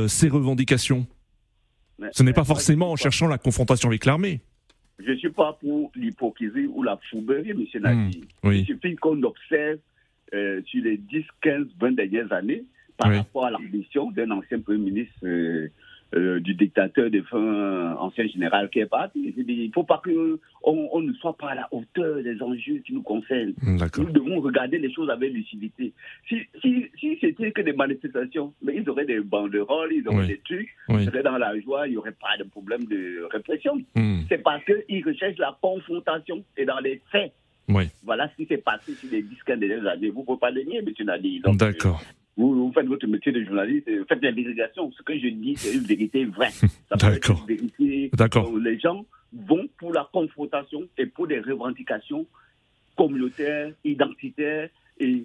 ses 0.09 0.29
revendications. 0.29 1.07
Ce 2.13 2.23
n'est 2.23 2.33
pas 2.33 2.45
forcément 2.45 2.91
en 2.93 2.97
cherchant 2.97 3.27
la 3.27 3.39
confrontation 3.39 3.89
avec 3.89 4.05
l'armée. 4.05 4.41
Je 5.05 5.13
ne 5.13 5.17
suis 5.17 5.31
pas 5.31 5.53
pour 5.55 5.91
l'hypocrisie 5.95 6.67
ou 6.67 6.83
la 6.83 6.99
fouberie, 7.11 7.51
M. 7.51 7.65
Nadi. 7.81 8.25
Hmm, 8.43 8.53
Il 8.53 8.67
suffit 8.67 8.97
qu'on 8.97 9.23
observe 9.23 9.79
euh, 10.35 10.61
sur 10.65 10.85
les 10.85 10.97
10, 10.97 11.25
15, 11.43 11.67
20 11.81 11.93
dernières 11.93 12.33
années 12.33 12.65
par 12.97 13.13
rapport 13.13 13.47
à 13.47 13.51
l'ambition 13.51 14.11
d'un 14.11 14.31
ancien 14.31 14.61
Premier 14.61 14.79
ministre 14.79 15.15
euh, 15.25 15.69
euh, 16.15 16.41
du 16.41 16.55
dictateur 16.55 17.11
défunt 17.11 17.97
ancien 17.99 18.27
général 18.27 18.69
qui 18.71 18.81
est 18.81 18.87
parti. 18.87 19.33
Il 19.37 19.67
ne 19.67 19.73
faut 19.73 19.85
pas 19.85 20.03
qu'on 20.05 20.39
on 20.65 21.01
ne 21.01 21.13
soit 21.15 21.37
pas 21.37 21.51
à 21.51 21.55
la 21.55 21.69
hauteur 21.71 22.23
des 22.23 22.43
enjeux 22.43 22.83
qui 22.85 22.93
nous 22.93 23.03
concernent. 23.03 23.55
Nous 23.63 24.11
devons 24.11 24.41
regarder 24.41 24.79
les 24.79 24.93
choses 24.93 25.09
avec 25.11 25.33
lucidité. 25.33 25.93
Si, 26.29 26.41
si, 26.61 26.87
si 26.99 27.19
c'était 27.21 27.53
que 27.53 27.63
des 27.63 27.73
manifestations, 27.73 28.53
mais 28.63 28.77
ils 28.77 28.89
auraient 28.91 29.05
des 29.05 29.21
banderoles, 29.21 29.93
ils 29.93 30.09
auraient 30.09 30.27
des 30.27 30.41
trucs, 30.45 30.69
ils 30.89 31.05
seraient 31.05 31.23
dans 31.23 31.39
la 31.39 31.59
joie, 31.61 31.87
il 31.87 31.93
n'y 31.93 31.97
aurait 31.97 32.13
pas 32.13 32.37
de 32.39 32.45
problème 32.45 32.85
de 32.87 33.29
répression. 33.31 33.81
Hmm. 33.95 34.23
C'est 34.29 34.43
parce 34.43 34.65
qu'ils 34.65 35.05
recherchent 35.05 35.39
la 35.39 35.57
confrontation 35.61 36.45
et 36.57 36.65
dans 36.65 36.81
les 36.81 37.01
faits. 37.11 37.33
Voilà 38.03 38.29
ce 38.29 38.37
qui 38.37 38.47
s'est 38.47 38.59
passé 38.59 38.95
sur 38.95 39.09
les 39.11 39.23
10-15 39.23 39.59
dernières 39.59 39.87
années. 39.87 40.11
Vous 40.11 40.21
ne 40.21 40.25
pouvez 40.25 40.39
pas 40.39 40.51
le 40.51 40.63
nier, 40.63 40.79
M. 40.79 41.07
Nadi. 41.07 41.41
D'accord 41.55 42.03
vous, 42.49 42.73
faites 42.75 42.87
votre 42.87 43.07
métier 43.07 43.33
de 43.33 43.45
journaliste, 43.45 43.89
vous 43.91 44.05
faites 44.09 44.23
l'investigation. 44.23 44.91
Ce 44.93 45.03
que 45.03 45.19
je 45.19 45.29
dis, 45.29 45.55
c'est 45.57 45.75
une 45.75 45.85
vérité 45.85 46.25
vraie. 46.25 46.51
D'accord. 46.99 47.47
D'accord. 48.15 48.57
Les 48.59 48.79
gens 48.79 49.05
vont 49.33 49.69
pour 49.79 49.93
la 49.93 50.09
confrontation 50.13 50.89
et 50.99 51.07
pour 51.07 51.27
des 51.27 51.41
revendications 51.41 52.27
communautaires, 52.97 53.73
identitaires 53.85 54.69
et 54.99 55.25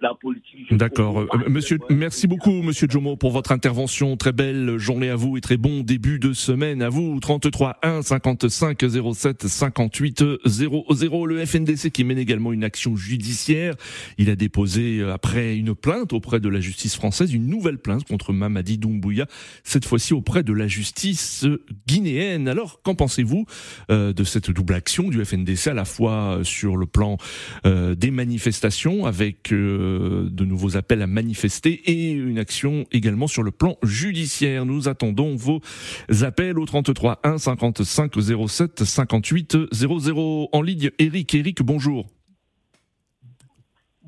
la 0.00 0.14
politique. 0.14 0.72
D'accord. 0.72 1.20
Euh, 1.20 1.26
monsieur, 1.48 1.78
merci 1.90 2.26
beaucoup, 2.26 2.62
Monsieur 2.62 2.86
Jomo, 2.88 3.16
pour 3.16 3.30
votre 3.30 3.52
intervention. 3.52 4.16
Très 4.16 4.32
belle 4.32 4.78
journée 4.78 5.10
à 5.10 5.16
vous 5.16 5.36
et 5.36 5.40
très 5.40 5.56
bon 5.56 5.80
début 5.80 6.18
de 6.18 6.32
semaine 6.32 6.82
à 6.82 6.88
vous. 6.88 7.18
33 7.20 7.78
1 7.82 8.02
55 8.02 8.78
07 9.14 9.46
58 9.46 10.24
00. 10.44 11.26
Le 11.26 11.44
FNDC 11.44 11.90
qui 11.90 12.04
mène 12.04 12.18
également 12.18 12.52
une 12.52 12.64
action 12.64 12.96
judiciaire. 12.96 13.74
Il 14.18 14.30
a 14.30 14.36
déposé 14.36 15.00
euh, 15.00 15.12
après 15.12 15.56
une 15.56 15.74
plainte 15.74 16.12
auprès 16.12 16.40
de 16.40 16.48
la 16.48 16.60
justice 16.60 16.96
française, 16.96 17.32
une 17.32 17.46
nouvelle 17.46 17.78
plainte 17.78 18.04
contre 18.04 18.32
Mamadi 18.32 18.78
Doumbouya, 18.78 19.26
cette 19.64 19.84
fois-ci 19.84 20.14
auprès 20.14 20.42
de 20.42 20.52
la 20.52 20.68
justice 20.68 21.46
guinéenne. 21.86 22.48
Alors, 22.48 22.82
qu'en 22.82 22.94
pensez-vous 22.94 23.46
euh, 23.90 24.12
de 24.12 24.24
cette 24.24 24.50
double 24.50 24.74
action 24.74 25.08
du 25.08 25.24
FNDC 25.24 25.68
à 25.68 25.74
la 25.74 25.84
fois 25.84 26.40
sur 26.42 26.76
le 26.76 26.86
plan 26.86 27.16
des 27.64 28.10
manifestations 28.10 29.06
avec 29.06 29.52
de 29.66 30.44
nouveaux 30.44 30.76
appels 30.76 31.02
à 31.02 31.06
manifester 31.06 31.80
et 31.86 32.12
une 32.12 32.38
action 32.38 32.84
également 32.92 33.26
sur 33.26 33.42
le 33.42 33.50
plan 33.50 33.76
judiciaire. 33.82 34.64
Nous 34.66 34.88
attendons 34.88 35.36
vos 35.36 35.60
appels 36.22 36.58
au 36.58 36.64
33 36.64 37.20
1 37.24 37.38
55 37.38 38.12
07 38.48 38.84
58 38.84 39.56
00 39.72 40.48
en 40.52 40.62
ligne. 40.62 40.90
Eric, 40.98 41.34
Eric, 41.34 41.62
bonjour. 41.62 42.06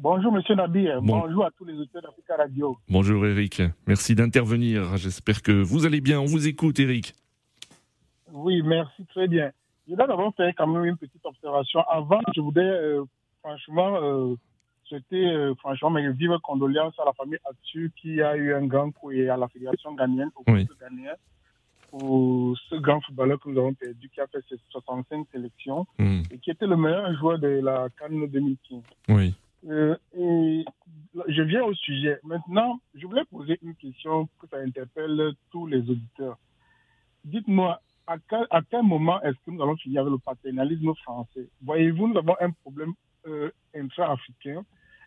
Bonjour 0.01 0.31
Monsieur 0.31 0.55
Nabi, 0.55 0.87
bonjour 1.03 1.45
à 1.45 1.51
tous 1.51 1.65
les 1.65 1.75
auteurs 1.75 2.03
d'Africa 2.03 2.37
Radio. 2.37 2.79
Bonjour 2.89 3.27
Eric, 3.27 3.63
merci 3.89 4.15
d'intervenir. 4.15 4.97
J'espère 4.97 5.43
que 5.43 5.51
vous 5.51 5.87
allez 5.87 6.01
bien. 6.01 6.21
On 6.21 6.25
vous 6.25 6.47
écoute 6.47 6.79
Eric. 6.79 7.15
Oui, 8.33 8.63
merci 8.63 9.05
très 9.07 9.27
bien. 9.27 9.51
Je 9.87 9.93
voudrais 9.93 10.07
d'abord 10.07 10.33
faire 10.37 10.53
quand 10.57 10.69
même 10.69 10.85
une 10.85 10.97
petite 10.97 11.25
observation. 11.25 11.81
Avant, 11.89 12.21
je 12.37 12.41
voudrais 12.41 12.63
euh, 12.63 13.05
franchement 13.41 13.97
euh, 14.03 14.37
c'était 14.89 15.17
euh, 15.17 15.55
franchement 15.57 15.91
mes 15.91 16.11
vives 16.13 16.39
condoléances 16.43 16.99
à 16.99 17.05
la 17.05 17.13
famille 17.13 17.39
Atsu 17.45 17.93
qui 17.97 18.21
a 18.23 18.37
eu 18.37 18.55
un 18.55 18.67
grand 18.67 18.91
coup 18.91 19.11
et 19.11 19.29
à 19.29 19.37
la 19.37 19.49
fédération 19.49 19.95
ghanéenne, 19.95 20.31
au 20.37 20.51
oui. 20.51 20.67
pour 21.91 22.57
ce 22.69 22.77
grand 22.77 23.01
footballeur 23.01 23.41
que 23.41 23.49
nous 23.49 23.59
avons 23.59 23.75
perdu, 23.75 24.09
qui 24.09 24.21
a 24.21 24.27
fait 24.27 24.45
ses 24.49 24.57
65 24.71 25.27
sélections 25.33 25.87
hmm. 25.99 26.23
et 26.31 26.39
qui 26.39 26.51
était 26.51 26.67
le 26.67 26.77
meilleur 26.77 27.13
joueur 27.17 27.39
de 27.39 27.49
la 27.49 27.89
Cannes 27.99 28.27
2015. 28.27 28.83
Oui. 29.09 29.35
Euh, 29.69 29.97
et 30.17 30.65
je 31.29 31.43
viens 31.43 31.65
au 31.65 31.75
sujet. 31.75 32.19
Maintenant, 32.23 32.81
je 32.95 33.07
voulais 33.07 33.25
poser 33.25 33.59
une 33.63 33.75
question 33.75 34.29
que 34.41 34.47
ça 34.49 34.59
interpelle 34.59 35.33
tous 35.51 35.67
les 35.67 35.81
auditeurs. 35.81 36.39
Dites-moi, 37.25 37.81
à 38.07 38.17
quel, 38.29 38.47
à 38.51 38.61
quel 38.63 38.83
moment 38.83 39.21
est-ce 39.23 39.37
que 39.45 39.51
nous 39.51 39.63
allons 39.63 39.77
finir 39.77 40.03
avec 40.03 40.13
le 40.13 40.19
paternalisme 40.19 40.95
français? 41.03 41.49
Voyez-vous, 41.63 42.09
nous 42.09 42.19
avons 42.19 42.37
un 42.41 42.51
problème 42.51 42.93
euh, 43.27 43.51
intra-africain 43.75 44.65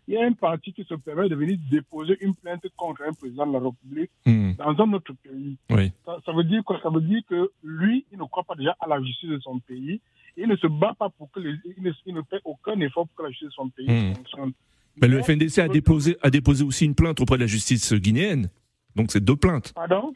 il 0.08 0.14
y 0.14 0.16
a 0.16 0.26
un 0.26 0.32
parti 0.32 0.72
qui 0.72 0.84
se 0.84 0.94
permet 0.94 1.28
de 1.28 1.34
venir 1.34 1.58
déposer 1.70 2.16
une 2.20 2.34
plainte 2.34 2.64
contre 2.76 3.02
un 3.02 3.12
président 3.12 3.46
de 3.46 3.52
la 3.52 3.60
République 3.60 4.10
hmm. 4.26 4.52
dans 4.58 4.84
un 4.84 4.92
autre 4.94 5.12
pays. 5.22 5.56
Ça, 6.04 6.32
veut 6.32 6.44
dire 6.44 6.62
quoi? 6.64 6.80
Ça 6.82 6.90
veut 6.90 7.00
dire 7.00 7.22
que 7.28 7.50
lui, 7.62 8.04
il 8.12 8.18
ne 8.18 8.24
croit 8.24 8.44
pas 8.44 8.54
déjà 8.54 8.76
à 8.80 8.88
la 8.88 9.02
justice 9.02 9.30
de 9.30 9.38
son 9.38 9.58
pays. 9.60 10.00
il 10.36 10.48
ne 10.48 10.56
se 10.56 10.66
bat 10.66 10.94
pas 10.98 11.08
pour 11.10 11.30
que 11.30 11.40
les, 11.40 11.54
il, 11.76 11.82
ne, 12.14 12.22
fait 12.22 12.40
aucun 12.44 12.78
effort 12.80 13.06
pour 13.06 13.16
que 13.16 13.22
la 13.22 13.30
justice 13.30 13.48
de 13.48 13.54
son 13.54 13.68
pays 13.68 13.88
hmm. 13.88 14.14
fonctionne. 14.14 14.52
Mais, 15.00 15.08
le 15.08 15.22
FNDC 15.22 15.58
a 15.58 15.68
déposé, 15.68 16.16
a 16.20 16.30
déposé 16.30 16.64
aussi 16.64 16.84
une 16.84 16.94
plainte 16.94 17.20
auprès 17.20 17.36
de 17.36 17.42
la 17.42 17.46
justice 17.46 17.94
guinéenne. 17.94 18.50
Donc 18.94 19.10
c'est 19.10 19.24
deux 19.24 19.36
plaintes. 19.36 19.72
Pardon? 19.74 20.12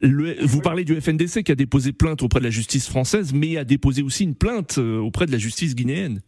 Vous 0.00 0.60
parlez 0.60 0.84
du 0.84 0.98
FNDC 0.98 1.42
qui 1.42 1.52
a 1.52 1.54
déposé 1.54 1.92
plainte 1.92 2.22
auprès 2.22 2.40
de 2.40 2.44
la 2.44 2.50
justice 2.50 2.88
française, 2.88 3.34
mais 3.34 3.56
a 3.58 3.64
déposé 3.64 4.02
aussi 4.02 4.24
une 4.24 4.34
plainte 4.34 4.78
euh, 4.78 4.98
auprès 4.98 5.26
de 5.26 5.32
la 5.32 5.38
justice 5.38 5.74
guinéenne. 5.74 6.22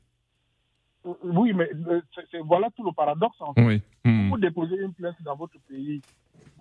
Oui, 1.23 1.52
mais 1.54 1.71
euh, 1.88 2.00
voilà 2.45 2.69
tout 2.76 2.85
le 2.85 2.92
paradoxe. 2.92 3.37
En 3.40 3.54
fait. 3.54 3.64
Oui. 3.64 3.83
Vous 4.04 4.37
hmm. 4.37 4.40
déposez 4.40 4.76
une 4.76 4.92
plainte 4.92 5.16
dans 5.23 5.37
votre 5.37 5.59
pays 5.69 6.00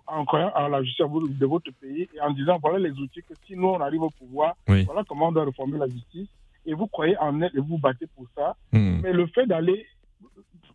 en 0.08 0.26
croyant 0.26 0.52
à 0.56 0.68
la 0.70 0.82
justice 0.82 1.06
de 1.06 1.46
votre 1.46 1.72
pays 1.80 2.08
et 2.16 2.22
en 2.22 2.32
disant 2.32 2.58
voilà 2.60 2.80
les 2.80 2.92
outils 2.92 3.22
que 3.22 3.34
si 3.46 3.56
nous 3.56 3.68
on 3.68 3.80
arrive 3.80 4.02
au 4.02 4.10
pouvoir, 4.10 4.56
voilà 4.66 5.04
comment 5.08 5.28
on 5.28 5.32
doit 5.32 5.46
réformer 5.46 5.78
la 5.78 5.88
justice. 5.88 6.30
Et 6.66 6.74
vous 6.74 6.88
croyez 6.88 7.18
en 7.18 7.42
elle 7.42 7.52
et 7.56 7.60
vous 7.60 7.78
battez 7.78 8.08
pour 8.16 8.26
ça. 8.36 8.56
Hmm. 8.72 9.00
Mais 9.02 9.14
le 9.14 9.28
fait 9.28 9.46
d'aller, 9.46 9.86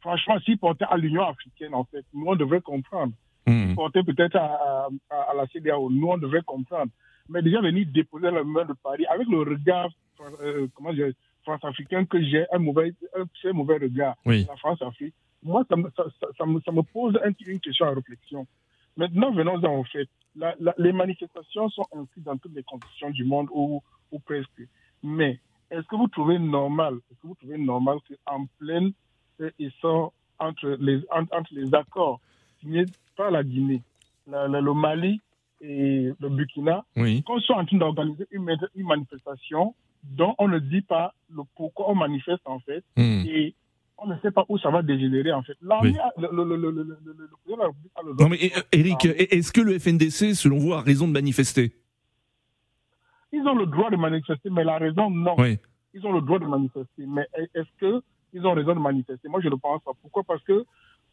franchement, 0.00 0.38
s'y 0.40 0.56
porter 0.56 0.84
à 0.88 0.96
l'Union 0.96 1.26
africaine, 1.26 1.74
en 1.74 1.84
fait, 1.84 2.04
nous 2.12 2.26
on 2.26 2.36
devrait 2.36 2.60
comprendre. 2.60 3.12
Mm. 3.46 3.74
Porter 3.74 4.02
peut-être 4.02 4.36
à, 4.36 4.88
à, 5.10 5.34
la 5.34 5.46
CDAO, 5.46 5.90
nous 5.90 6.08
on 6.08 6.18
devrait 6.18 6.42
comprendre. 6.42 6.90
Mais 7.28 7.42
déjà 7.42 7.60
venir 7.60 7.86
déposer 7.92 8.30
la 8.30 8.44
main 8.44 8.64
de 8.64 8.74
Paris 8.74 9.06
avec 9.06 9.26
le 9.28 9.38
regard, 9.38 9.88
euh, 10.42 10.66
comment 10.74 10.92
dire, 10.92 11.12
France-africain 11.44 12.04
que 12.04 12.22
j'ai 12.22 12.44
un 12.52 12.58
mauvais, 12.58 12.94
un 13.14 13.52
mauvais 13.52 13.78
regard 13.78 14.16
la 14.26 14.56
France-Afrique, 14.56 15.14
moi, 15.42 15.64
ça 15.68 15.76
me, 15.76 15.90
ça, 15.96 16.04
ça, 16.38 16.46
me, 16.46 16.60
ça 16.60 16.72
me, 16.72 16.82
pose 16.82 17.18
une 17.46 17.60
question 17.60 17.86
à 17.86 17.90
réflexion. 17.90 18.46
Maintenant, 18.96 19.30
venons-en 19.32 19.80
au 19.80 19.84
fait. 19.84 20.08
les 20.78 20.92
manifestations 20.92 21.68
sont 21.68 21.86
inscrites 21.92 22.24
dans 22.24 22.38
toutes 22.38 22.54
les 22.54 22.62
conditions 22.62 23.10
du 23.10 23.24
monde, 23.24 23.48
ou, 23.52 23.82
ou 24.10 24.18
presque. 24.20 24.62
Mais 25.02 25.38
est-ce 25.70 25.86
que 25.86 25.96
vous 25.96 26.08
trouvez 26.08 26.38
normal, 26.38 26.94
est-ce 27.10 27.20
que 27.20 27.26
vous 27.26 27.34
trouvez 27.34 27.58
normal 27.58 27.98
qu'en 28.26 28.46
pleine 28.58 28.92
ils 29.58 29.72
sont 29.80 30.12
entre 30.38 30.76
les, 30.80 31.00
entre 31.10 31.52
les 31.52 31.74
accords 31.74 32.20
signés 32.60 32.84
par 33.16 33.30
la 33.30 33.42
Guinée 33.42 33.82
le 34.26 34.72
Mali 34.72 35.20
et 35.60 36.12
le 36.18 36.28
Burkina, 36.28 36.84
qu'on 36.94 37.40
soit 37.40 37.56
en 37.56 37.64
train 37.64 37.76
d'organiser 37.76 38.26
une, 38.30 38.48
manifestation 38.76 39.74
dont 40.10 40.34
on 40.38 40.48
ne 40.48 40.58
dit 40.58 40.82
pas 40.82 41.14
le 41.30 41.42
pourquoi 41.56 41.90
on 41.90 41.94
manifeste 41.94 42.42
en 42.44 42.60
fait, 42.60 42.84
hmm. 42.96 43.24
et 43.26 43.54
on 43.98 44.06
ne 44.06 44.16
sait 44.20 44.30
pas 44.30 44.44
où 44.48 44.58
ça 44.58 44.70
va 44.70 44.82
dégénérer 44.82 45.32
en 45.32 45.42
fait. 45.42 45.56
non 45.62 45.80
mais 48.28 48.52
Eric, 48.72 49.04
est-ce 49.04 49.52
que 49.52 49.60
le 49.60 49.78
FNDC, 49.78 50.34
selon 50.34 50.58
vous, 50.58 50.72
a 50.72 50.80
raison 50.80 51.06
de 51.08 51.12
manifester? 51.12 51.72
Ils 53.32 53.46
ont 53.48 53.54
le 53.54 53.66
droit 53.66 53.90
de 53.90 53.96
manifester, 53.96 54.48
mais 54.50 54.64
la 54.64 54.78
raison, 54.78 55.10
non. 55.10 55.36
Ils 55.96 56.06
ont 56.06 56.12
le 56.12 56.20
droit 56.20 56.38
de 56.38 56.46
manifester, 56.46 57.04
mais 57.06 57.26
est-ce 57.54 58.00
qu'ils 58.32 58.46
ont 58.46 58.52
raison 58.52 58.74
de 58.74 58.80
manifester? 58.80 59.28
Moi, 59.28 59.40
je 59.42 59.48
ne 59.48 59.54
pense 59.56 59.82
pas. 59.82 59.92
Pourquoi? 60.02 60.22
Parce 60.24 60.42
que 60.44 60.64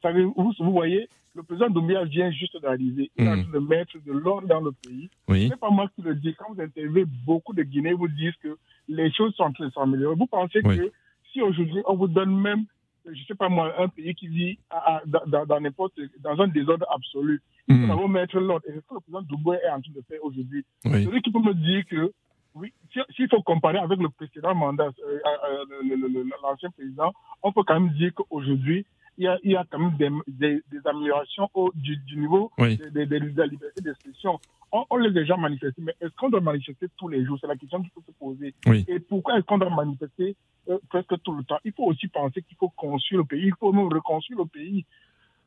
vous, 0.03 0.53
vous 0.59 0.71
voyez, 0.71 1.07
le 1.35 1.43
président 1.43 1.69
Doumbia 1.69 2.03
vient 2.03 2.31
juste 2.31 2.59
d'arriver. 2.61 3.09
Il 3.17 3.27
a 3.27 3.35
hmm. 3.35 3.51
de 3.51 3.59
mettre 3.59 3.93
de 4.05 4.11
l'ordre 4.11 4.47
dans 4.47 4.61
le 4.61 4.71
pays. 4.71 5.09
Oui. 5.27 5.45
Ce 5.45 5.49
n'est 5.51 5.57
pas 5.57 5.69
moi 5.69 5.89
qui 5.95 6.01
le 6.01 6.15
dis. 6.15 6.35
Quand 6.35 6.53
vous 6.53 6.61
interviewez 6.61 7.05
beaucoup 7.25 7.53
de 7.53 7.63
Guinéens, 7.63 7.95
vous 7.95 8.07
disent 8.07 8.35
que 8.41 8.57
les 8.89 9.11
choses 9.11 9.33
sont 9.35 9.43
en 9.43 9.53
train 9.53 9.67
de 9.67 9.71
s'améliorer. 9.71 10.15
Vous 10.15 10.27
pensez 10.27 10.61
que 10.61 10.91
si 11.31 11.41
aujourd'hui 11.41 11.81
on 11.85 11.95
vous 11.95 12.07
donne 12.07 12.35
même, 12.35 12.65
je 13.05 13.11
ne 13.11 13.25
sais 13.25 13.35
pas 13.35 13.49
moi, 13.49 13.73
un 13.81 13.87
pays 13.87 14.13
qui 14.13 14.27
vit 14.27 14.59
dans, 15.07 16.39
un 16.41 16.47
désordre 16.49 16.85
absolu, 16.93 17.41
il 17.67 17.87
faut 17.87 18.07
hmm. 18.07 18.11
mettre 18.11 18.39
l'ordre. 18.39 18.65
Et 18.67 18.73
c'est 18.73 18.81
ce 18.81 18.87
que 18.87 18.93
le 18.95 18.99
président 18.99 19.21
Doumbia 19.21 19.59
est 19.63 19.69
en 19.69 19.81
train 19.81 19.91
de 19.95 20.01
faire 20.07 20.23
aujourd'hui. 20.23 20.65
Oui. 20.85 21.05
Celui 21.05 21.21
qui 21.21 21.31
peut 21.31 21.39
me 21.39 21.53
dire 21.53 21.85
que 21.85 22.11
oui, 22.53 22.73
s'il 23.15 23.29
faut 23.29 23.41
comparer 23.43 23.77
avec 23.77 23.97
le 23.99 24.09
précédent 24.09 24.53
mandat, 24.53 24.89
euh, 25.07 25.19
euh, 25.49 26.23
l'ancien 26.43 26.69
président, 26.71 27.13
on 27.41 27.53
peut 27.53 27.63
quand 27.65 27.79
même 27.79 27.93
dire 27.93 28.13
qu'aujourd'hui, 28.13 28.85
il 29.17 29.25
y, 29.25 29.27
a, 29.27 29.37
il 29.43 29.51
y 29.51 29.55
a 29.55 29.65
quand 29.69 29.79
même 29.79 30.23
des, 30.27 30.61
des, 30.71 30.87
améliorations 30.87 31.49
au, 31.53 31.71
du, 31.75 31.97
du, 31.97 32.17
niveau 32.17 32.51
de, 32.57 32.65
de, 32.89 33.05
de, 33.05 33.37
la 33.37 33.45
liberté 33.45 33.81
d'expression. 33.81 34.39
On, 34.71 34.85
on 34.89 34.97
les 34.97 35.09
a 35.09 35.11
déjà 35.11 35.37
manifesté, 35.37 35.81
mais 35.81 35.93
est-ce 35.99 36.15
qu'on 36.15 36.29
doit 36.29 36.39
manifester 36.41 36.87
tous 36.97 37.09
les 37.09 37.25
jours? 37.25 37.37
C'est 37.41 37.47
la 37.47 37.57
question 37.57 37.81
qu'il 37.81 37.91
faut 37.91 38.03
se 38.07 38.11
poser. 38.13 38.55
Et 38.87 38.99
pourquoi 38.99 39.37
est-ce 39.37 39.45
qu'on 39.45 39.57
doit 39.57 39.69
manifester 39.69 40.35
euh, 40.69 40.79
presque 40.89 41.21
tout 41.23 41.35
le 41.35 41.43
temps? 41.43 41.59
Il 41.65 41.73
faut 41.73 41.85
aussi 41.85 42.07
penser 42.07 42.41
qu'il 42.41 42.57
faut 42.57 42.69
construire 42.69 43.21
le 43.21 43.27
pays, 43.27 43.47
il 43.47 43.53
faut 43.59 43.73
nous 43.73 43.89
reconstruire 43.89 44.39
le 44.39 44.45
pays. 44.45 44.85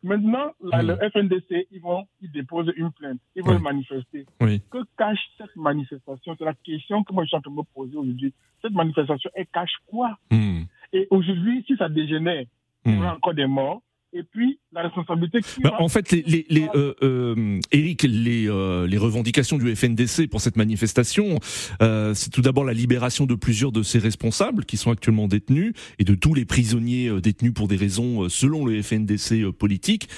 Maintenant, 0.02 0.52
là, 0.62 0.82
le 0.82 0.96
FNDC, 0.96 1.68
ils 1.72 1.80
vont, 1.80 2.06
ils 2.20 2.30
déposent 2.30 2.70
une 2.76 2.92
plainte, 2.92 3.18
ils 3.34 3.42
vont 3.42 3.58
manifester. 3.58 4.26
Que 4.38 4.84
cache 4.98 5.30
cette 5.38 5.56
manifestation? 5.56 6.36
C'est 6.38 6.44
la 6.44 6.52
question 6.52 7.02
que 7.02 7.14
moi 7.14 7.24
je 7.24 7.28
suis 7.28 7.36
en 7.38 7.40
train 7.40 7.50
de 7.50 7.56
me 7.56 7.62
poser 7.62 7.96
aujourd'hui. 7.96 8.34
Cette 8.60 8.74
manifestation, 8.74 9.30
elle 9.34 9.46
cache 9.46 9.76
quoi? 9.86 10.18
Hmm. 10.30 10.64
Et 10.92 11.06
aujourd'hui, 11.08 11.64
si 11.66 11.74
ça 11.76 11.88
dégénère, 11.88 12.44
il 12.84 12.96
y 12.96 12.98
aura 12.98 13.14
encore 13.14 13.34
des 13.34 13.46
morts. 13.46 13.82
Et 14.16 14.22
puis, 14.22 14.60
la 14.72 14.82
responsabilité 14.82 15.40
qui 15.40 15.60
bah, 15.60 15.74
En 15.80 15.88
fait, 15.88 16.12
les, 16.12 16.46
les, 16.48 16.68
euh, 16.76 16.94
euh, 17.02 17.58
Eric, 17.72 18.04
les, 18.04 18.48
euh, 18.48 18.86
les 18.86 18.96
revendications 18.96 19.58
du 19.58 19.74
FNDC 19.74 20.28
pour 20.30 20.40
cette 20.40 20.56
manifestation, 20.56 21.40
euh, 21.82 22.14
c'est 22.14 22.30
tout 22.30 22.40
d'abord 22.40 22.62
la 22.62 22.74
libération 22.74 23.26
de 23.26 23.34
plusieurs 23.34 23.72
de 23.72 23.82
ses 23.82 23.98
responsables 23.98 24.66
qui 24.66 24.76
sont 24.76 24.92
actuellement 24.92 25.26
détenus 25.26 25.72
et 25.98 26.04
de 26.04 26.14
tous 26.14 26.32
les 26.32 26.44
prisonniers 26.44 27.08
euh, 27.08 27.20
détenus 27.20 27.52
pour 27.52 27.66
des 27.66 27.74
raisons, 27.74 28.28
selon 28.28 28.64
le 28.64 28.80
FNDC, 28.80 29.50
politiques. 29.50 30.08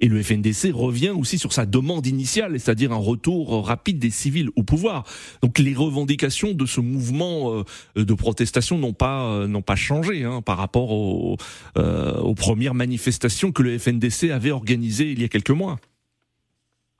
Et 0.00 0.08
le 0.08 0.22
FNDC 0.22 0.70
revient 0.74 1.14
aussi 1.16 1.38
sur 1.38 1.54
sa 1.54 1.64
demande 1.64 2.06
initiale, 2.06 2.60
c'est-à-dire 2.60 2.92
un 2.92 2.96
retour 2.96 3.66
rapide 3.66 3.98
des 3.98 4.10
civils 4.10 4.50
au 4.56 4.64
pouvoir. 4.64 5.04
Donc 5.40 5.58
les 5.58 5.74
revendications 5.74 6.52
de 6.52 6.66
ce 6.66 6.82
mouvement 6.82 7.64
de 7.94 8.14
protestation 8.14 8.76
n'ont 8.76 8.92
pas 8.92 9.46
n'ont 9.46 9.62
pas 9.62 9.76
changé 9.76 10.24
hein, 10.24 10.42
par 10.42 10.58
rapport 10.58 10.90
aux, 10.90 11.36
aux 11.76 12.34
premières 12.34 12.74
manifestations 12.74 13.45
que 13.52 13.62
le 13.62 13.78
FNDC 13.78 14.30
avait 14.30 14.50
organisé 14.50 15.12
il 15.12 15.20
y 15.20 15.24
a 15.24 15.28
quelques 15.28 15.50
mois. 15.50 15.76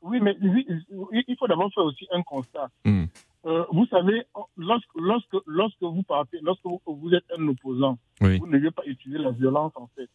Oui, 0.03 0.21
mais 0.21 0.37
il 0.41 1.37
faut 1.39 1.49
d'abord 1.49 1.73
faire 1.75 1.85
aussi 1.85 2.07
un 2.13 2.23
constat. 2.23 2.69
Hmm. 2.85 3.05
Euh, 3.47 3.65
vous 3.73 3.87
savez, 3.87 4.25
lorsque, 4.57 4.89
lorsque, 4.97 5.37
lorsque 5.47 5.83
vous 5.83 6.03
partez, 6.03 6.39
lorsque 6.43 6.65
vous, 6.65 7.15
êtes 7.15 7.25
un 7.37 7.47
opposant, 7.47 7.97
vous 8.21 8.47
ne 8.47 8.53
devez 8.53 8.73
pas 8.73 8.83
utiliser 8.87 9.19
la 9.19 9.31
violence 9.31 9.73
en 9.77 9.89
fait. 9.95 10.09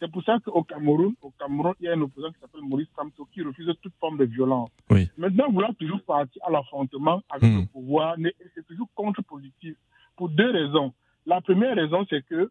C'est 0.00 0.10
pour 0.10 0.22
ça 0.22 0.38
qu'au 0.44 0.62
Cameroun, 0.62 1.14
au 1.20 1.32
Cameroun, 1.38 1.74
il 1.80 1.86
y 1.86 1.88
a 1.88 1.94
un 1.94 2.00
opposant 2.00 2.30
qui 2.30 2.40
s'appelle 2.40 2.62
Maurice 2.62 2.88
Kamto 2.96 3.26
qui 3.32 3.42
refuse 3.42 3.72
toute 3.82 3.94
forme 3.98 4.18
de 4.18 4.24
violence. 4.24 4.70
Maintenant, 5.18 5.50
vouloir 5.50 5.74
toujours 5.74 6.00
partir 6.02 6.40
à 6.46 6.50
l'affrontement 6.50 7.22
avec 7.30 7.50
hmm. 7.50 7.60
le 7.60 7.66
pouvoir, 7.66 8.16
c'est 8.54 8.66
toujours 8.66 8.88
contre-positif 8.94 9.74
pour 10.16 10.28
deux 10.28 10.50
raisons. 10.50 10.92
La 11.26 11.40
première 11.40 11.74
raison, 11.74 12.06
c'est 12.08 12.24
que 12.24 12.50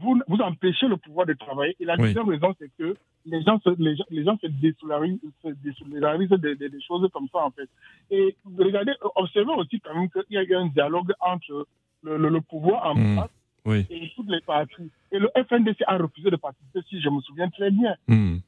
vous, 0.00 0.20
vous 0.28 0.38
empêchez 0.38 0.88
le 0.88 0.96
pouvoir 0.96 1.26
de 1.26 1.32
travailler. 1.32 1.76
Et 1.80 1.84
la 1.84 1.96
deuxième 1.96 2.28
raison, 2.28 2.54
c'est 2.58 2.70
que 2.78 2.96
les 3.24 3.42
gens 3.42 3.58
se, 3.60 3.70
les, 3.78 3.96
les 4.10 4.24
gens 4.24 4.38
se 4.38 4.46
désolidarisent, 4.46 6.30
des, 6.30 6.54
des, 6.54 6.80
choses 6.80 7.08
comme 7.12 7.28
ça, 7.32 7.44
en 7.44 7.50
fait. 7.50 7.68
Et 8.10 8.36
regardez, 8.58 8.92
observez 9.14 9.52
aussi 9.52 9.80
quand 9.80 9.94
même 9.94 10.10
qu'il 10.10 10.24
y 10.30 10.38
a 10.38 10.42
eu 10.42 10.54
un 10.54 10.66
dialogue 10.66 11.12
entre 11.20 11.66
le, 12.02 12.16
le, 12.16 12.40
pouvoir 12.40 12.86
en 12.86 12.94
mmh. 12.94 13.14
place 13.14 13.86
et 13.90 14.12
toutes 14.14 14.28
les 14.28 14.40
parties. 14.40 14.90
Et 15.10 15.18
le 15.18 15.28
FNDC 15.34 15.82
a 15.86 15.96
refusé 15.96 16.30
de 16.30 16.36
participer, 16.36 16.80
si 16.88 17.00
je 17.00 17.08
me 17.08 17.20
souviens 17.20 17.48
très 17.50 17.70
bien. 17.70 17.94
Mmh. 18.06 18.38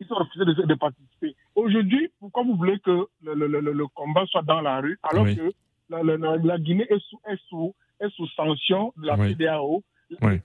Ils 0.00 0.12
ont 0.12 0.16
refusé 0.16 0.44
de, 0.44 0.52
de 0.52 0.74
participer. 0.74 1.36
Aujourd'hui, 1.54 2.10
pourquoi 2.18 2.42
vous 2.42 2.56
voulez 2.56 2.78
que 2.80 3.06
le, 3.22 3.34
le, 3.34 3.86
combat 3.88 4.26
soit 4.26 4.42
dans 4.42 4.60
la 4.60 4.80
rue 4.80 4.98
alors 5.02 5.26
que 5.26 5.52
la, 5.88 6.02
la, 6.02 6.58
Guinée 6.58 6.86
est 6.88 7.00
sous, 7.00 7.20
est 7.28 7.40
sous, 7.48 7.74
est 8.00 8.10
sous 8.10 8.26
sanction 8.28 8.92
de 8.96 9.06
la 9.06 9.16
CDAO 9.16 9.82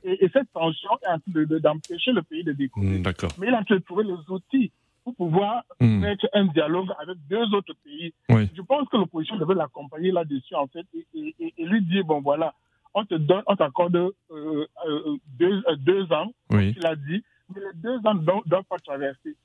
et, 0.04 0.30
cette 0.34 0.51
tension 0.54 0.89
est 1.04 1.08
en 1.08 1.19
train 1.19 1.60
d'empêcher 1.60 2.12
le 2.12 2.21
pays 2.21 2.43
de 2.43 2.54
découvrir. 2.54 2.99
Mm, 2.99 3.04
Mais 3.39 3.47
il 3.47 3.54
a 3.54 3.63
trouvé 3.82 4.04
les 4.04 4.17
outils 4.30 4.71
pour 5.04 5.15
pouvoir 5.15 5.63
mm. 5.80 5.99
mettre 5.99 6.28
un 6.34 6.45
dialogue 6.45 6.89
avec 6.99 7.17
deux 7.30 7.45
autres 7.54 7.73
pays. 7.84 8.13
Je 8.30 8.62
pense 8.62 8.88
que 8.89 8.97
l'opposition 8.97 9.38
devait 9.38 9.56
l'accompagner 9.56 10.12
là-dessus, 10.12 10.56
en 10.56 10.67
fait, 10.67 10.86
et, 11.13 11.54
lui 11.60 11.82
dire, 11.84 12.04
bon, 12.06 12.21
voilà, 12.21 12.54
on 12.93 13.06
te 13.06 13.15
donne, 13.15 13.43
on 13.47 13.56
t'accorde 13.56 13.95
euh, 13.95 14.12
euh, 14.32 15.17
deux, 15.38 15.63
euh, 15.67 15.75
deux, 15.78 16.12
ans, 16.12 16.32
comme 16.49 16.62
il 16.62 16.86
a 16.86 16.95
dit, 16.95 17.23
mais 17.54 17.62
les 17.62 17.80
deux 17.82 17.97
ans 18.08 18.15
ne 18.15 18.49
doivent 18.49 18.63
pas 18.63 18.80
traverser. 18.80 19.36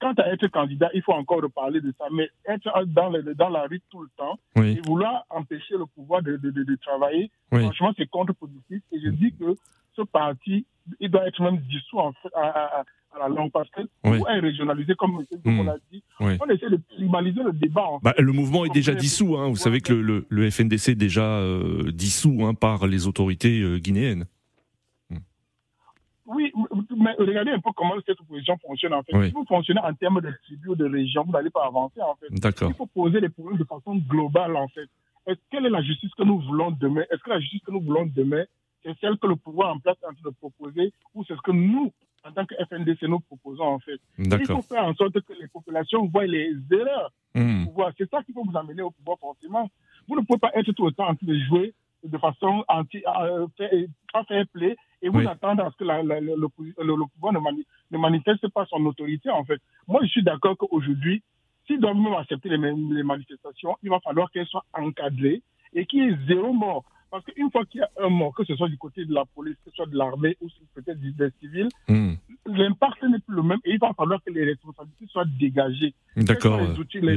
Quant 0.00 0.12
à 0.18 0.28
être 0.28 0.46
candidat, 0.48 0.90
il 0.92 1.02
faut 1.02 1.12
encore 1.12 1.40
reparler 1.40 1.80
de 1.80 1.92
ça, 1.98 2.04
mais 2.12 2.28
être 2.46 2.68
dans, 2.86 3.10
dans 3.34 3.48
la 3.48 3.62
rue 3.62 3.80
tout 3.90 4.02
le 4.02 4.08
temps 4.16 4.38
et 4.56 4.80
vouloir 4.86 5.24
empêcher 5.30 5.74
le 5.76 5.86
pouvoir 5.86 6.22
de, 6.22 6.36
de, 6.36 6.50
de, 6.50 6.76
travailler, 6.76 7.30
franchement, 7.50 7.92
c'est 7.96 8.06
contre-productif. 8.06 8.82
Et 8.92 9.00
je 9.00 9.08
dis 9.08 9.32
que 9.38 9.54
ce 9.94 10.02
parti, 10.02 10.66
il 11.00 11.10
doit 11.10 11.26
être 11.26 11.42
même 11.42 11.58
dissous 11.58 11.98
en 11.98 12.12
fait, 12.12 12.28
à, 12.34 12.80
à, 12.80 12.84
la 13.18 13.28
longue 13.28 13.50
parce 13.50 13.70
que 13.70 13.80
oui. 14.04 14.18
est 14.28 14.40
régionalisé, 14.40 14.94
comme 14.94 15.24
M. 15.44 15.64
l'a 15.64 15.76
dit. 15.90 16.02
On 16.20 16.46
essaie 16.50 16.68
de 16.68 16.76
primaliser 16.76 17.42
le 17.42 17.52
débat. 17.52 17.86
Bah, 18.02 18.12
le 18.18 18.32
mouvement 18.32 18.66
est 18.66 18.74
déjà 18.74 18.94
dissous. 18.94 19.38
Hein. 19.38 19.48
Vous 19.48 19.56
savez 19.56 19.80
que 19.80 19.94
le, 19.94 20.26
le, 20.28 20.50
FNDC 20.50 20.90
est 20.90 20.94
déjà 20.94 21.24
euh, 21.24 21.90
dissous 21.92 22.44
hein, 22.44 22.52
par 22.52 22.86
les 22.86 23.06
autorités 23.06 23.62
euh, 23.62 23.78
guinéennes. 23.78 24.26
Oui, 26.26 26.52
mais 26.96 27.12
regardez 27.18 27.52
un 27.52 27.60
peu 27.60 27.70
comment 27.74 27.94
cette 28.04 28.20
opposition 28.20 28.56
fonctionne 28.58 28.94
en 28.94 29.02
fait. 29.02 29.12
Si 29.26 29.32
vous 29.32 29.44
fonctionnez 29.44 29.80
en 29.80 29.94
termes 29.94 30.20
de 30.20 30.32
tribus 30.44 30.70
ou 30.70 30.74
de 30.74 30.84
région, 30.84 31.24
vous 31.24 31.32
n'allez 31.32 31.50
pas 31.50 31.66
avancer 31.66 32.00
en 32.00 32.14
fait. 32.16 32.26
D'accord. 32.30 32.70
Il 32.70 32.74
faut 32.74 32.86
poser 32.86 33.20
les 33.20 33.28
problèmes 33.28 33.58
de 33.58 33.64
façon 33.64 33.96
globale 33.96 34.56
en 34.56 34.68
fait. 34.68 34.88
Est 35.26 35.38
quelle 35.50 35.66
est 35.66 35.70
la 35.70 35.82
justice 35.82 36.12
que 36.14 36.22
nous 36.22 36.40
voulons 36.40 36.70
demain? 36.72 37.02
Est-ce 37.10 37.22
que 37.22 37.30
la 37.30 37.40
justice 37.40 37.62
que 37.62 37.70
nous 37.70 37.80
voulons 37.80 38.06
demain, 38.06 38.44
c'est 38.84 38.96
celle 39.00 39.16
que 39.18 39.26
le 39.26 39.36
pouvoir 39.36 39.74
en 39.74 39.78
place 39.78 39.96
est 40.02 40.06
en 40.06 40.12
train 40.12 40.30
de 40.30 40.34
proposer 40.34 40.92
ou 41.14 41.24
c'est 41.24 41.34
ce 41.34 41.40
que 41.42 41.52
nous, 41.52 41.92
en 42.24 42.32
tant 42.32 42.44
que 42.44 42.54
FNDC, 42.68 43.02
nous 43.02 43.20
proposons 43.20 43.64
en 43.64 43.78
fait? 43.78 44.00
Il 44.18 44.46
faut 44.46 44.62
faire 44.62 44.84
en 44.84 44.94
sorte 44.94 45.20
que 45.20 45.32
les 45.40 45.48
populations 45.48 46.06
voient 46.06 46.26
les 46.26 46.52
erreurs 46.72 47.12
du 47.34 47.42
hmm. 47.42 47.64
pouvoir. 47.66 47.92
C'est 47.96 48.10
ça 48.10 48.22
qui 48.22 48.32
peut 48.32 48.40
vous 48.44 48.56
amener 48.56 48.82
au 48.82 48.90
pouvoir 48.90 49.18
forcément. 49.18 49.70
Vous 50.08 50.16
ne 50.16 50.24
pouvez 50.24 50.38
pas 50.38 50.50
être 50.54 50.72
tout 50.72 50.86
le 50.86 50.92
temps 50.92 51.08
en 51.08 51.14
train 51.14 51.26
de 51.26 51.38
jouer 51.38 51.74
de 52.06 52.18
façon 52.18 52.64
anti, 52.68 53.02
euh, 53.06 53.46
pas 54.12 54.24
fair 54.24 54.44
play 54.52 54.76
et 55.02 55.08
vous 55.08 55.20
attendez 55.28 55.62
à 55.62 55.70
ce 55.70 55.76
que 55.76 55.84
le, 55.84 57.06
pouvoir 57.14 57.32
ne, 57.32 57.98
manifeste 57.98 58.48
pas 58.48 58.66
son 58.66 58.84
autorité, 58.86 59.30
en 59.30 59.44
fait. 59.44 59.60
Moi, 59.86 60.00
je 60.02 60.08
suis 60.08 60.22
d'accord 60.22 60.56
qu'aujourd'hui, 60.56 61.22
s'ils 61.66 61.80
doivent 61.80 61.96
même 61.96 62.14
accepter 62.14 62.48
les, 62.48 63.02
manifestations, 63.02 63.76
il 63.82 63.90
va 63.90 64.00
falloir 64.00 64.30
qu'elles 64.30 64.46
soient 64.46 64.64
encadrées 64.72 65.42
et 65.74 65.86
qu'il 65.86 66.04
y 66.04 66.08
ait 66.08 66.18
zéro 66.26 66.52
mort. 66.52 66.84
Parce 67.16 67.34
qu'une 67.34 67.50
fois 67.50 67.64
qu'il 67.64 67.80
y 67.80 67.82
a 67.82 67.88
un 68.04 68.10
mort, 68.10 68.34
que 68.34 68.44
ce 68.44 68.54
soit 68.56 68.68
du 68.68 68.76
côté 68.76 69.06
de 69.06 69.14
la 69.14 69.24
police, 69.34 69.56
que 69.64 69.70
ce 69.70 69.76
soit 69.76 69.86
de 69.86 69.96
l'armée 69.96 70.36
ou 70.42 70.48
peut-être 70.74 71.00
des 71.00 71.30
civils, 71.40 71.68
hmm. 71.88 72.12
l'impact 72.44 73.02
n'est 73.04 73.20
plus 73.20 73.36
le 73.36 73.42
même 73.42 73.58
et 73.64 73.72
il 73.72 73.78
va 73.78 73.92
falloir 73.96 74.22
que 74.22 74.30
les 74.30 74.44
responsabilités 74.44 75.06
soient 75.06 75.24
dégagées. 75.24 75.94
D'accord. 76.14 76.60
les, 76.60 77.16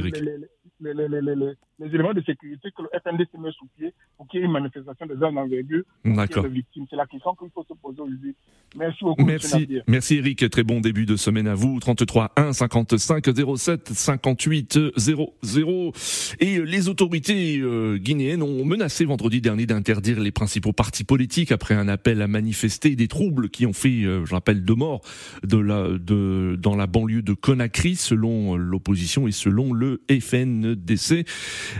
les, 0.80 1.34
les, 1.78 1.86
éléments 1.86 2.14
de 2.14 2.22
sécurité 2.22 2.70
que 2.74 2.82
le 2.82 2.88
FNDC 2.98 3.28
met 3.38 3.52
sous 3.52 3.66
pied 3.76 3.92
pour 4.16 4.26
qu'il 4.28 4.40
y 4.40 4.42
ait 4.42 4.46
une 4.46 4.52
manifestation 4.52 5.04
de 5.04 5.14
grande 5.14 5.36
envergure 5.36 5.82
D'accord. 6.04 6.46
C'est 6.88 6.96
la 6.96 7.06
question 7.06 7.34
qu'il 7.34 7.50
faut 7.54 7.64
se 7.64 7.74
poser 7.74 8.00
aujourd'hui. 8.00 8.34
Merci 8.76 9.04
beaucoup. 9.04 9.24
Merci, 9.24 9.68
merci 9.86 10.16
Eric. 10.16 10.48
Très 10.48 10.62
bon 10.62 10.80
début 10.80 11.04
de 11.04 11.16
semaine 11.16 11.48
à 11.48 11.54
vous. 11.54 11.78
33 11.80 12.32
1 12.36 12.52
55 12.52 13.24
07 13.56 13.88
58 13.88 14.78
00. 14.96 15.92
Et 16.40 16.58
les 16.60 16.88
autorités 16.88 17.58
euh, 17.58 17.98
guinéennes 17.98 18.42
ont 18.42 18.64
menacé 18.64 19.04
vendredi 19.04 19.40
dernier 19.40 19.66
d'interdire 19.90 20.20
les 20.20 20.30
principaux 20.30 20.72
partis 20.72 21.02
politiques 21.02 21.50
après 21.50 21.74
un 21.74 21.88
appel 21.88 22.22
à 22.22 22.28
manifester 22.28 22.94
des 22.94 23.08
troubles 23.08 23.48
qui 23.48 23.66
ont 23.66 23.72
fait, 23.72 24.04
euh, 24.04 24.24
je 24.24 24.32
rappelle, 24.32 24.64
deux 24.64 24.76
morts 24.76 25.00
dans 25.42 26.76
la 26.76 26.86
banlieue 26.86 27.22
de 27.22 27.32
Conakry, 27.32 27.96
selon 27.96 28.54
l'opposition 28.54 29.26
et 29.26 29.32
selon 29.32 29.72
le 29.72 30.02
FNDC. 30.08 31.26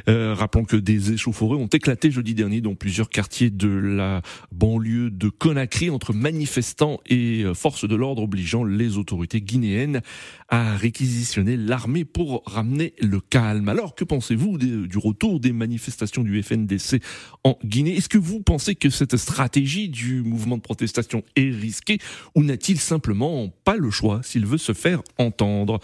Euh, 0.09 0.35
rappelons 0.35 0.65
que 0.65 0.77
des 0.77 1.13
échauffourées 1.13 1.57
ont 1.57 1.69
éclaté 1.69 2.11
jeudi 2.11 2.35
dernier 2.35 2.61
dans 2.61 2.75
plusieurs 2.75 3.11
quartiers 3.11 3.51
de 3.51 3.69
la 3.69 4.23
banlieue 4.51 5.11
de 5.11 5.29
Conakry 5.29 5.89
entre 5.91 6.13
manifestants 6.13 6.99
et 7.07 7.45
euh, 7.45 7.55
forces 7.55 7.87
de 7.87 7.95
l'ordre, 7.95 8.23
obligeant 8.23 8.65
les 8.65 8.99
autorités 8.99 9.41
guinéennes 9.41 10.01
à 10.49 10.77
réquisitionner 10.77 11.57
l'armée 11.57 12.05
pour 12.05 12.43
ramener 12.45 12.95
le 13.01 13.21
calme. 13.21 13.69
Alors, 13.69 13.95
que 13.95 14.03
pensez-vous 14.03 14.59
du 14.59 14.99
retour 14.99 15.39
des 15.39 15.53
manifestations 15.53 16.25
du 16.25 16.43
FNDC 16.43 17.01
en 17.45 17.57
Guinée? 17.65 17.90
Est-ce 17.97 18.09
que 18.09 18.19
vous 18.19 18.43
pensez 18.43 18.75
que 18.75 18.91
cette 18.91 19.17
stratégie 19.17 19.89
du 19.89 20.23
mouvement 20.23 20.57
de 20.57 20.63
protestation 20.63 21.23
est 21.37 21.51
risquée 21.51 21.99
ou 22.35 22.43
n'a-t-il 22.43 22.79
simplement 22.79 23.49
pas 23.65 23.77
le 23.77 23.91
choix 23.91 24.23
s'il 24.23 24.47
veut 24.47 24.59
se 24.59 24.73
faire 24.73 25.03
entendre? 25.19 25.79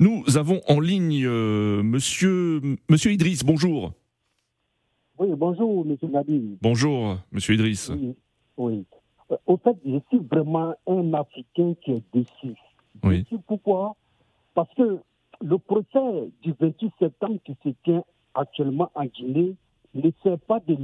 Nous 0.00 0.24
avons 0.36 0.60
en 0.68 0.80
ligne 0.80 1.24
euh, 1.26 1.82
monsieur, 1.82 2.60
monsieur 2.90 3.12
Idriss, 3.12 3.44
bonjour. 3.44 3.92
Oui, 5.18 5.28
bonjour, 5.36 5.84
monsieur 5.84 6.08
Nabil. 6.08 6.56
Bonjour, 6.60 7.18
monsieur 7.30 7.54
Idriss. 7.54 7.90
Oui, 7.90 8.14
oui. 8.56 8.84
Euh, 9.30 9.36
au 9.46 9.56
fait, 9.56 9.76
je 9.84 9.98
suis 10.08 10.18
vraiment 10.30 10.74
un 10.86 11.14
Africain 11.14 11.74
qui 11.84 11.92
est 11.92 12.02
déçu. 12.12 12.56
Oui. 13.04 13.24
Pourquoi? 13.46 13.96
Parce 14.54 14.72
que 14.74 14.98
le 15.40 15.58
procès 15.58 16.30
du 16.42 16.54
28 16.58 16.92
septembre 16.98 17.38
qui 17.44 17.56
se 17.64 17.70
tient 17.84 18.04
actuellement 18.34 18.90
en 18.94 19.04
Guinée 19.06 19.54
ne 19.94 20.10
sert 20.22 20.38
pas 20.40 20.60
de, 20.60 20.74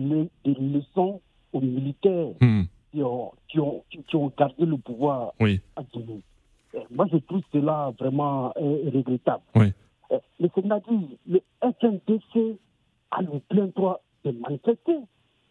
leçons 0.45 1.21
aux 1.53 1.61
militaires 1.61 2.33
hmm. 2.41 2.63
qui, 2.93 3.03
ont, 3.03 3.33
qui, 3.49 3.61
ont, 3.61 3.83
qui, 3.91 4.17
ont, 4.17 4.33
gardé 4.37 4.67
le 4.67 4.77
pouvoir 4.77 5.33
oui. 5.41 5.61
en 5.77 5.83
Guinée. 5.83 6.23
Euh, 6.75 6.81
moi, 6.91 7.07
je 7.11 7.17
trouve 7.19 7.43
cela 7.53 7.93
vraiment 7.99 8.53
euh, 8.57 8.91
regrettable. 8.93 9.43
Oui. 9.55 9.73
Euh, 10.11 10.19
le 10.41 10.49
Sénat 10.55 10.81
dit 10.89 11.19
le 11.27 11.41
FNDC 11.63 12.59
a 13.11 13.23
le 13.23 13.41
plein 13.49 13.67
droit 13.75 14.01
de 14.25 14.33
manifester. 14.33 14.99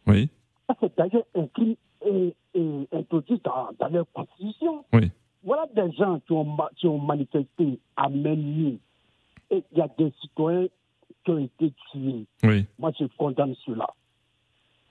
Oui. 0.06 0.30
C'est 0.80 0.96
d'ailleurs 0.98 1.26
introduit 2.94 3.42
dans, 3.44 3.70
dans 3.80 3.88
leur 3.90 4.06
constitution. 4.14 4.84
Oui. 4.94 5.12
Voilà 5.44 5.66
des 5.74 5.92
gens 5.94 6.20
qui 6.20 6.34
ont, 6.34 6.58
qui 6.76 6.88
ont 6.88 7.00
manifesté 7.00 7.80
à 7.96 8.10
main 8.10 8.36
nue. 8.36 8.80
Et 9.50 9.64
il 9.72 9.78
y 9.78 9.82
a 9.82 9.88
des 9.98 10.12
citoyens 10.22 10.68
qui 11.28 11.32
ont 11.32 11.40
été 11.40 11.74
tués. 11.92 12.26
Oui. 12.44 12.66
Moi, 12.80 12.92
je 12.98 13.06
condamne 13.18 13.54
cela. 13.66 13.88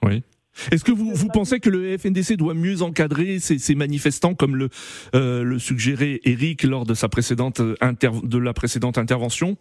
Oui. 0.03 0.22
Est-ce 0.70 0.85
que 0.85 0.92
vous, 0.92 1.12
vous 1.14 1.29
pensez 1.29 1.61
que 1.61 1.70
le 1.70 1.96
FNDC 1.96 2.37
doit 2.37 2.55
mieux 2.55 2.83
encadrer 2.83 3.38
ces, 3.38 3.75
manifestants 3.75 4.35
comme 4.35 4.57
le, 4.57 4.68
euh, 5.14 5.42
le 5.42 5.59
suggérait 5.59 6.20
Eric 6.25 6.62
lors 6.62 6.87
de, 6.87 6.94
sa 6.94 7.09
précédente 7.09 7.61
de 7.61 8.38
la 8.38 8.53
précédente 8.53 8.99
intervention? 8.99 9.57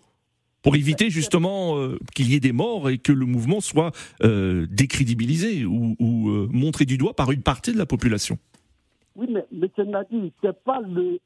Pour 0.62 0.76
éviter 0.76 1.12
justement 1.12 1.78
euh, 1.78 2.00
qu'il 2.16 2.32
y 2.32 2.36
ait 2.36 2.40
des 2.40 2.54
morts 2.54 2.90
et 2.90 2.98
que 2.98 3.12
le 3.12 3.28
mouvement 3.28 3.62
soit 3.62 3.92
euh, 4.24 4.66
décrédibilisé 4.72 5.64
ou, 5.64 5.96
ou 6.00 6.30
montré 6.52 6.86
du 6.86 6.98
doigt 6.98 7.16
par 7.16 7.32
une 7.32 7.44
partie 7.44 7.72
de 7.72 7.78
la 7.78 7.86
population? 7.86 8.40
Oui, 9.16 9.28
mais 9.30 9.46
M. 9.52 9.90
Nadi, 9.90 10.34
ce 10.42 10.48
n'est 10.48 10.54
pas 10.54 10.82
le 10.82 11.20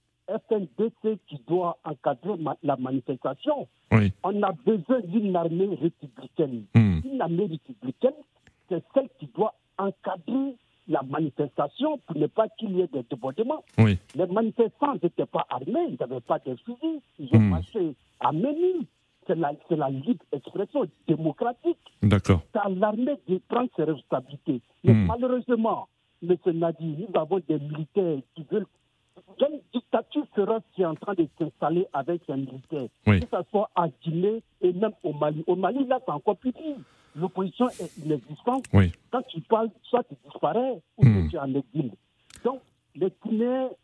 FNDC 0.48 1.20
qui 1.28 1.42
doit 1.48 1.78
encadrer 1.84 2.34
la 2.64 2.76
manifestation. 2.78 3.68
Oui. 3.92 4.12
On 4.24 4.42
a 4.44 4.52
besoin 4.52 5.00
d'une 5.02 5.36
armée 5.36 5.78
républicaine. 5.82 6.66
Hmm. 6.76 7.00
Une 7.04 7.22
armée 7.22 7.46
républicaine, 7.46 8.14
c'est 8.70 8.84
celle 8.94 9.10
qui 9.20 9.28
doit 9.36 9.56
encadrer 9.78 10.56
la 10.88 11.02
manifestation 11.04 12.00
pour 12.06 12.18
ne 12.18 12.28
pas 12.28 12.48
qu'il 12.58 12.76
y 12.76 12.82
ait 12.82 12.88
des 12.88 13.04
débordements. 13.10 13.64
Oui. 13.78 13.98
Les 14.16 14.26
manifestants 14.26 14.96
n'étaient 15.02 15.26
pas 15.26 15.46
armés, 15.50 15.88
ils 15.90 15.98
n'avaient 16.00 16.22
pas 16.22 16.40
de 16.40 16.56
fusils, 16.56 17.02
ils 17.20 17.30
ont 17.34 17.40
hmm. 17.40 17.50
marché 17.50 17.96
à 18.20 18.32
menus. 18.32 18.86
C'est 19.28 19.36
la, 19.36 19.52
la, 19.70 19.90
libre 19.90 20.26
expression 20.32 20.86
démocratique. 21.08 21.78
D'accord. 22.02 22.42
À 22.56 22.68
l'armée 22.68 23.16
de 23.28 23.40
prendre 23.48 23.70
ses 23.76 23.84
responsabilités. 23.84 24.62
Mais 24.84 24.94
hmm. 24.94 25.06
malheureusement, 25.06 25.88
M. 26.24 26.36
Nadi, 26.54 26.96
nous 26.98 27.20
avons 27.20 27.40
des 27.48 27.60
militaires 27.60 28.20
qui 28.36 28.46
veulent. 28.52 28.66
Une 29.42 29.60
dictature 29.74 30.26
féroce 30.36 30.64
qui 30.74 30.82
est 30.82 30.86
en 30.86 30.96
train 30.96 31.14
de 31.14 31.28
s'installer 31.38 31.88
avec 31.94 32.22
les 32.28 32.36
militaires. 32.36 32.88
Que 33.06 33.20
ce 33.20 33.50
soit 33.50 33.70
à 33.76 33.88
Guinée 34.04 34.42
et 34.62 34.74
même 34.74 34.92
au 35.04 35.14
Mali. 35.14 35.44
Au 35.48 35.56
Mali, 35.56 35.86
là, 35.88 36.00
c'est 36.06 36.12
encore 36.12 36.38
plus 36.38 36.52
pire. 36.52 36.76
L'opposition 37.16 37.68
est 37.70 37.98
inexistante. 38.04 38.66
Quand 39.12 39.22
tu 39.28 39.42
parles, 39.42 39.70
soit 39.84 40.04
tu 40.04 40.16
disparais 40.26 40.82
ou 40.98 41.06
hmm. 41.06 41.30
tu 41.30 41.36
es 41.36 41.40
en 41.40 41.54
exil. 41.56 41.92
Donc, 42.44 42.60
les 42.96 43.12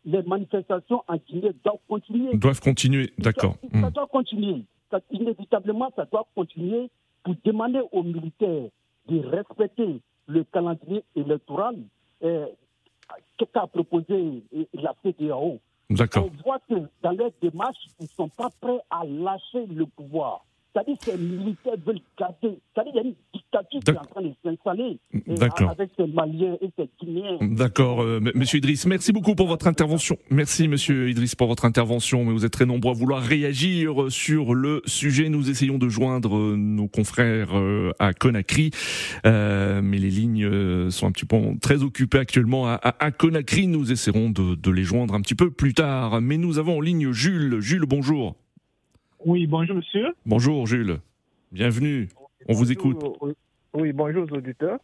les 0.04 0.22
manifestations 0.22 1.02
en 1.08 1.16
Guinée 1.16 1.52
doivent 1.64 1.78
continuer. 1.88 2.36
Doivent 2.36 2.60
continuer, 2.60 3.12
d'accord. 3.18 3.56
Ça, 3.72 3.78
hmm. 3.78 3.90
doit 3.90 4.06
continuer. 4.06 4.62
inévitablement, 5.10 5.90
ça 5.96 6.04
doit 6.04 6.26
continuer 6.34 6.90
pour 7.24 7.34
demander 7.44 7.80
aux 7.92 8.02
militaires 8.02 8.68
de 9.08 9.20
respecter 9.26 10.00
le 10.26 10.44
calendrier 10.44 11.02
électoral 11.14 11.76
qu'a 13.44 13.66
proposé 13.66 14.42
la 14.74 14.94
CDAO. 15.02 15.58
On 15.90 16.30
voit 16.44 16.58
que 16.68 16.74
dans 17.02 17.12
leur 17.12 17.30
démarche, 17.40 17.76
ils 18.00 18.04
ne 18.04 18.08
sont 18.08 18.28
pas 18.28 18.50
prêts 18.60 18.80
à 18.90 19.04
lâcher 19.04 19.66
le 19.66 19.86
pouvoir. 19.86 20.44
C'est-à-dire 20.76 20.98
que 20.98 21.10
les 21.12 21.36
militaires 21.38 21.72
veulent 21.86 22.00
garder. 22.18 22.58
C'est-à-dire 22.74 22.92
qu'il 22.92 22.94
y 22.94 22.98
a 22.98 23.08
une 23.08 23.14
dictature 23.32 23.80
qui 23.80 23.90
est 23.90 23.98
en 23.98 24.04
train 24.04 24.22
de 24.22 24.32
s'installer 24.44 24.98
euh, 25.14 25.70
avec 25.70 25.90
ces 25.96 26.06
Maliens 26.06 26.58
et 26.60 26.70
ces 26.76 26.90
Guinéens. 27.00 27.38
D'accord, 27.40 28.02
euh, 28.02 28.20
Monsieur 28.34 28.58
Idriss, 28.58 28.84
merci 28.84 29.10
beaucoup 29.12 29.34
pour 29.34 29.46
votre 29.46 29.66
intervention. 29.68 30.18
Merci, 30.28 30.68
Monsieur 30.68 31.08
Idriss, 31.08 31.34
pour 31.34 31.46
votre 31.46 31.64
intervention. 31.64 32.26
Mais 32.26 32.32
vous 32.32 32.44
êtes 32.44 32.52
très 32.52 32.66
nombreux 32.66 32.90
à 32.90 32.94
vouloir 32.94 33.22
réagir 33.22 34.10
sur 34.10 34.54
le 34.54 34.82
sujet. 34.84 35.30
Nous 35.30 35.48
essayons 35.48 35.78
de 35.78 35.88
joindre 35.88 36.36
euh, 36.36 36.56
nos 36.56 36.88
confrères 36.88 37.54
à 37.98 38.12
Conakry, 38.12 38.70
mais 39.24 39.98
les 39.98 40.10
lignes 40.10 40.90
sont 40.90 41.06
un 41.06 41.12
petit 41.12 41.24
peu 41.24 41.36
très 41.62 41.82
occupées 41.82 42.18
actuellement 42.18 42.66
à, 42.66 43.10
Conakry. 43.12 43.66
Nous 43.66 43.92
essaierons 43.92 44.28
de, 44.28 44.54
de 44.56 44.70
les 44.70 44.82
joindre 44.82 45.14
un 45.14 45.22
petit 45.22 45.34
peu 45.34 45.50
plus 45.50 45.72
tard. 45.72 46.20
Mais 46.20 46.36
nous 46.36 46.58
avons 46.58 46.78
en 46.78 46.80
ligne 46.80 47.12
Jules. 47.12 47.60
Jules, 47.60 47.86
bonjour. 47.86 48.36
Oui, 49.26 49.48
bonjour 49.48 49.74
monsieur. 49.74 50.14
Bonjour 50.24 50.68
Jules, 50.68 50.98
bienvenue, 51.50 52.08
on 52.48 52.52
vous 52.52 52.70
écoute. 52.70 53.02
Oui, 53.74 53.92
bonjour 53.92 54.22
aux 54.22 54.36
auditeurs. 54.36 54.78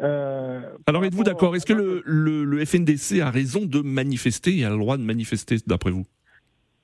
Euh, 0.00 0.60
Alors 0.86 1.04
êtes-vous 1.04 1.24
d'accord? 1.24 1.56
Est-ce 1.56 1.66
que 1.66 1.72
le, 1.72 2.02
le, 2.04 2.64
FNDC 2.64 3.20
a 3.20 3.32
raison 3.32 3.66
de 3.66 3.80
manifester 3.80 4.58
et 4.58 4.64
a 4.64 4.70
le 4.70 4.78
droit 4.78 4.96
de 4.96 5.02
manifester 5.02 5.56
d'après 5.66 5.90
vous? 5.90 6.06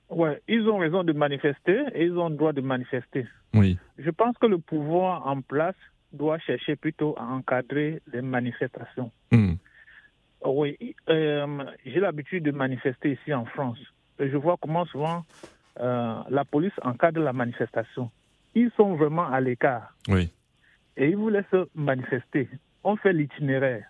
Oui, 0.09 0.31
ils 0.49 0.67
ont 0.67 0.79
raison 0.79 1.05
de 1.05 1.13
manifester 1.13 1.81
et 1.93 2.07
ils 2.07 2.17
ont 2.17 2.27
le 2.27 2.35
droit 2.35 2.51
de 2.51 2.59
manifester. 2.59 3.25
Oui. 3.53 3.77
Je 3.97 4.09
pense 4.09 4.37
que 4.37 4.45
le 4.45 4.57
pouvoir 4.57 5.25
en 5.27 5.39
place 5.39 5.77
doit 6.11 6.39
chercher 6.39 6.75
plutôt 6.75 7.15
à 7.17 7.23
encadrer 7.23 8.01
les 8.11 8.21
manifestations. 8.21 9.11
Hmm. 9.31 9.53
Oui, 10.45 10.77
euh, 11.07 11.63
j'ai 11.85 12.01
l'habitude 12.01 12.43
de 12.43 12.51
manifester 12.51 13.13
ici 13.13 13.33
en 13.33 13.45
France. 13.45 13.79
Et 14.19 14.29
je 14.29 14.35
vois 14.35 14.57
comment 14.61 14.85
souvent 14.85 15.23
euh, 15.79 16.15
la 16.29 16.45
police 16.45 16.73
encadre 16.83 17.21
la 17.21 17.33
manifestation. 17.33 18.09
Ils 18.53 18.71
sont 18.77 18.95
vraiment 18.95 19.27
à 19.27 19.41
l'écart. 19.41 19.93
Oui. 20.07 20.29
Et 20.97 21.09
ils 21.09 21.17
vous 21.17 21.29
laissent 21.29 21.45
manifester. 21.75 22.49
On 22.83 22.95
fait 22.95 23.13
l'itinéraire. 23.13 23.85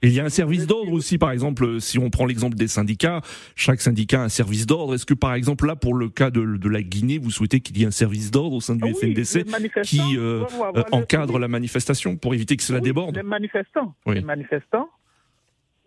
Il 0.00 0.12
y 0.12 0.20
a 0.20 0.24
un 0.24 0.28
service 0.28 0.66
d'ordre 0.68 0.92
aussi, 0.92 1.18
par 1.18 1.32
exemple, 1.32 1.80
si 1.80 1.98
on 1.98 2.08
prend 2.08 2.24
l'exemple 2.24 2.56
des 2.56 2.68
syndicats, 2.68 3.20
chaque 3.56 3.80
syndicat 3.80 4.20
a 4.20 4.24
un 4.24 4.28
service 4.28 4.64
d'ordre. 4.64 4.94
Est-ce 4.94 5.06
que, 5.06 5.14
par 5.14 5.34
exemple, 5.34 5.66
là, 5.66 5.74
pour 5.74 5.94
le 5.94 6.08
cas 6.08 6.30
de, 6.30 6.68
la 6.68 6.82
Guinée, 6.82 7.18
vous 7.18 7.32
souhaitez 7.32 7.58
qu'il 7.58 7.76
y 7.78 7.82
ait 7.82 7.86
un 7.86 7.90
service 7.90 8.30
d'ordre 8.30 8.54
au 8.54 8.60
sein 8.60 8.76
du 8.76 8.84
ah 8.84 8.94
FNDC 8.94 9.44
qui 9.82 10.00
euh, 10.16 10.44
euh, 10.76 10.84
encadre 10.92 11.40
la 11.40 11.48
manifestation 11.48 12.16
pour 12.16 12.32
éviter 12.32 12.56
que 12.56 12.62
cela 12.62 12.78
déborde? 12.78 13.16
Les 13.16 13.24
manifestants, 13.24 13.92
les 14.06 14.20
manifestants 14.20 14.88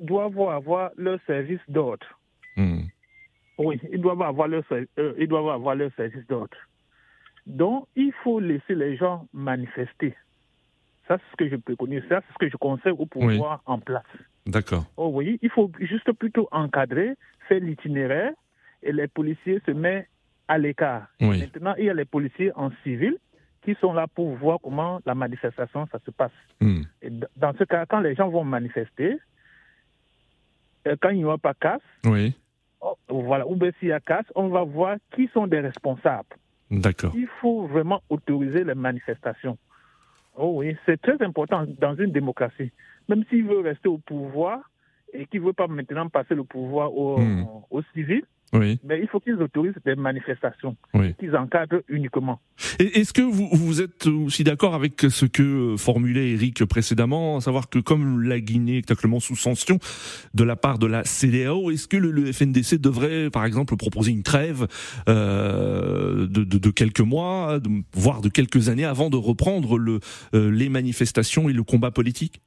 doivent 0.02 0.38
avoir 0.50 0.92
leur 0.98 1.20
service 1.26 1.62
d'ordre. 1.70 2.06
Oui, 3.66 3.80
ils 3.92 4.02
doivent 4.02 4.22
avoir 4.22 4.48
leur, 4.48 4.64
euh, 4.72 5.14
ils 5.18 5.28
doivent 5.28 5.50
avoir 5.50 5.76
leur 5.76 5.92
service 5.96 6.26
d'ordre. 6.28 6.58
Donc, 7.46 7.88
il 7.96 8.12
faut 8.24 8.40
laisser 8.40 8.76
les 8.76 8.96
gens 8.98 9.28
manifester. 9.34 10.16
Ça, 11.08 11.18
c'est 11.18 11.32
ce 11.32 11.36
que 11.38 11.50
je 11.50 11.56
préconise, 11.56 12.04
ça, 12.08 12.22
c'est 12.22 12.34
ce 12.34 12.38
que 12.38 12.50
je 12.50 12.58
conseille 12.58 12.94
au 12.94 13.06
pouvoir 13.06 13.62
en 13.66 13.80
place. 13.80 14.04
D'accord. 14.46 14.86
Oh 14.98 15.12
oui, 15.14 15.40
il 15.42 15.50
faut 15.50 15.72
juste 15.80 16.12
plutôt 16.14 16.48
encadrer, 16.52 17.16
faire 17.48 17.60
l'itinéraire 17.60 18.34
et 18.84 18.92
les 18.92 19.08
policiers 19.08 19.62
se 19.66 19.72
mettent 19.72 20.08
à 20.48 20.58
l'écart. 20.58 21.08
Oui. 21.20 21.40
Maintenant, 21.40 21.76
il 21.78 21.86
y 21.86 21.90
a 21.90 21.94
les 21.94 22.06
policiers 22.06 22.52
en 22.56 22.72
civil 22.84 23.18
qui 23.64 23.76
sont 23.80 23.94
là 23.94 24.08
pour 24.08 24.36
voir 24.36 24.60
comment 24.62 25.00
la 25.06 25.16
manifestation 25.16 25.88
ça 25.92 26.00
se 26.06 26.12
passe. 26.12 26.32
Hmm. 26.60 26.82
dans 27.38 27.54
ce 27.58 27.64
cas, 27.64 27.86
quand 27.86 28.00
les 28.00 28.16
gens 28.16 28.30
vont 28.30 28.44
manifester, 28.44 29.18
euh, 30.88 30.96
quand 31.00 31.10
il 31.10 31.18
n'y 31.18 31.26
aura 31.26 31.38
pas 31.38 31.54
casse, 31.54 31.82
oui. 32.06 32.34
Oh, 32.82 32.98
voilà, 33.10 33.48
ou 33.48 33.56
bien 33.56 33.72
s'il 33.80 33.90
y 33.90 33.92
a 33.92 34.00
casse, 34.00 34.26
on 34.36 34.48
va 34.50 34.64
voir 34.64 34.98
qui 35.16 35.30
sont 35.34 35.48
des 35.48 35.60
responsables. 35.60 36.36
D'accord. 36.72 37.12
Il 37.16 37.28
faut 37.40 37.68
vraiment 37.68 38.02
autoriser 38.10 38.64
les 38.64 38.76
manifestations. 38.76 39.58
Oh 40.36 40.54
oui, 40.56 40.76
c'est 40.86 41.00
très 41.00 41.22
important 41.22 41.66
dans 41.80 41.96
une 41.96 42.12
démocratie. 42.12 42.72
Même 43.10 43.24
s'il 43.30 43.46
veut 43.46 43.60
rester 43.60 43.90
au 43.90 43.98
pouvoir 43.98 44.60
et 45.14 45.26
qu'il 45.28 45.42
ne 45.42 45.48
veut 45.48 45.54
pas 45.54 45.68
maintenant 45.68 46.08
passer 46.08 46.34
le 46.34 46.44
pouvoir 46.44 46.94
aux, 46.94 47.20
hmm. 47.20 47.46
aux 47.70 47.82
civils, 47.94 48.24
oui. 48.54 48.80
Mais 48.84 49.00
il 49.02 49.08
faut 49.08 49.20
qu'ils 49.20 49.42
autorisent 49.42 49.74
des 49.86 49.96
manifestations, 49.96 50.76
qu'ils 51.20 51.36
encadrent 51.36 51.82
uniquement. 51.88 52.42
Est-ce 52.80 53.14
que 53.14 53.22
vous, 53.22 53.48
vous 53.52 53.82
êtes 53.82 54.08
aussi 54.08 54.44
d'accord 54.44 54.76
avec 54.76 55.02
ce 55.02 55.26
que 55.26 55.76
formulait 55.78 56.32
Eric 56.32 56.66
précédemment, 56.66 57.38
à 57.38 57.42
savoir 57.42 57.70
que 57.70 57.80
comme 57.80 58.22
la 58.22 58.40
Guinée 58.40 58.80
est 58.80 58.92
actuellement 58.92 59.20
sous 59.20 59.36
sanction 59.36 59.80
de 60.34 60.44
la 60.44 60.56
part 60.56 60.80
de 60.80 60.88
la 60.88 61.04
CDAO, 61.04 61.72
est-ce 61.72 61.88
que 61.88 61.98
le, 61.98 62.32
FNDC 62.32 62.76
devrait, 62.76 63.30
par 63.30 63.46
exemple, 63.46 63.76
proposer 63.78 64.12
une 64.12 64.24
trêve 64.24 64.68
euh, 65.08 66.28
de, 66.28 66.44
de, 66.44 66.58
de, 66.58 66.70
quelques 66.70 67.02
mois, 67.02 67.60
voire 67.94 68.22
de 68.22 68.30
quelques 68.30 68.70
années, 68.70 68.86
avant 68.86 69.10
de 69.10 69.18
reprendre 69.18 69.78
le, 69.78 70.00
euh, 70.34 70.52
les 70.52 70.70
manifestations 70.70 71.50
et 71.50 71.54
le 71.54 71.64
combat 71.64 71.92
politique? 71.92 72.42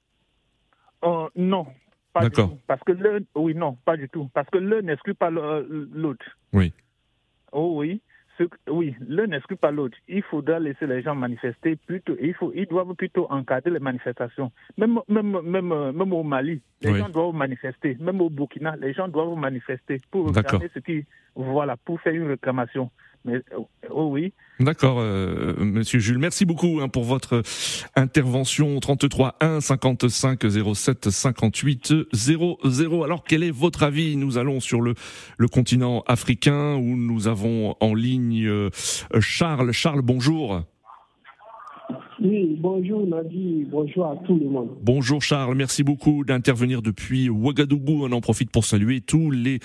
Euh, 1.04 1.28
Non, 1.36 1.66
D'accord. 2.22 2.56
Parce 2.66 2.82
que 2.82 2.92
l'un, 2.92 3.20
oui, 3.34 3.54
non, 3.54 3.76
pas 3.84 3.96
du 3.96 4.08
tout. 4.08 4.28
Parce 4.34 4.48
que 4.50 4.58
l'un 4.58 4.82
n'exclut 4.82 5.14
pas 5.14 5.30
l'autre. 5.30 6.26
Oui. 6.52 6.72
Oh 7.52 7.74
oui. 7.76 8.00
oui, 8.68 8.94
l'un 9.06 9.26
n'exclut 9.26 9.56
pas 9.56 9.70
l'autre. 9.70 9.96
Il 10.08 10.22
faudra 10.22 10.58
laisser 10.58 10.86
les 10.86 11.02
gens 11.02 11.14
manifester 11.14 11.76
plutôt. 11.76 12.16
Il 12.20 12.34
faut, 12.34 12.52
ils 12.54 12.66
doivent 12.66 12.94
plutôt 12.94 13.26
encadrer 13.30 13.70
les 13.70 13.78
manifestations. 13.78 14.50
Même, 14.76 15.00
même, 15.08 15.40
même, 15.42 15.92
même 15.92 16.12
au 16.12 16.22
Mali, 16.22 16.60
les 16.82 16.98
gens 16.98 17.08
doivent 17.08 17.34
manifester. 17.34 17.96
Même 18.00 18.20
au 18.20 18.30
Burkina, 18.30 18.76
les 18.76 18.92
gens 18.92 19.08
doivent 19.08 19.36
manifester 19.36 20.00
pour 20.10 20.34
réclamer 20.34 20.70
ce 20.74 20.80
qui, 20.80 21.04
voilà, 21.34 21.76
pour 21.76 22.00
faire 22.00 22.14
une 22.14 22.28
réclamation. 22.28 22.90
Mais, 23.24 23.42
oh 23.90 24.08
oui. 24.10 24.34
D'accord, 24.60 24.98
euh, 25.00 25.54
Monsieur 25.58 25.98
Jules. 25.98 26.18
Merci 26.18 26.44
beaucoup 26.44 26.80
hein, 26.80 26.88
pour 26.88 27.04
votre 27.04 27.42
intervention. 27.96 28.78
33 28.78 29.36
1 29.40 29.60
55 29.60 30.40
07 30.74 31.10
58 31.10 31.94
00. 32.12 33.04
Alors, 33.04 33.24
quel 33.24 33.42
est 33.42 33.50
votre 33.50 33.82
avis 33.82 34.16
Nous 34.16 34.36
allons 34.38 34.60
sur 34.60 34.80
le, 34.80 34.94
le 35.38 35.48
continent 35.48 36.04
africain 36.06 36.74
où 36.74 36.96
nous 36.96 37.26
avons 37.26 37.76
en 37.80 37.94
ligne 37.94 38.46
euh, 38.46 38.70
Charles. 39.20 39.72
Charles, 39.72 40.02
bonjour. 40.02 40.62
Oui, 42.22 42.56
bonjour 42.60 43.06
Nadi, 43.06 43.66
bonjour 43.70 44.06
à 44.06 44.16
tout 44.24 44.36
le 44.36 44.48
monde. 44.48 44.70
Bonjour 44.82 45.20
Charles, 45.20 45.56
merci 45.56 45.82
beaucoup 45.82 46.24
d'intervenir 46.24 46.80
depuis 46.80 47.28
Ouagadougou. 47.28 48.04
On 48.04 48.12
en 48.12 48.20
profite 48.20 48.50
pour 48.50 48.64
saluer 48.64 49.00
tous 49.00 49.32
les 49.32 49.58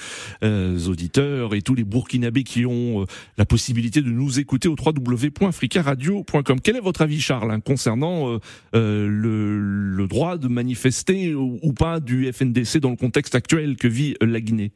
euh, 0.43 0.77
auditeurs 0.89 1.53
et 1.53 1.62
tous 1.62 1.75
les 1.75 1.83
Burkinabés 1.83 2.43
qui 2.43 2.65
ont 2.65 3.01
euh, 3.01 3.05
la 3.38 3.45
possibilité 3.45 4.01
de 4.01 4.09
nous 4.09 4.39
écouter 4.39 4.67
au 4.67 4.75
www.africaradio.com. 4.75 6.59
Quel 6.63 6.75
est 6.75 6.81
votre 6.81 7.03
avis 7.03 7.19
Charles 7.19 7.51
hein, 7.51 7.59
concernant 7.59 8.39
euh, 8.73 9.07
le, 9.07 10.07
droit 10.07 10.38
de 10.38 10.47
manifester 10.47 11.35
ou, 11.35 11.59
ou, 11.62 11.73
pas 11.73 11.99
du 11.99 12.31
FNDC 12.31 12.79
dans 12.79 12.89
le 12.89 12.95
contexte 12.95 13.35
actuel 13.35 13.75
que 13.75 13.88
vit 13.88 14.15
la 14.21 14.41
Guinée? 14.41 14.71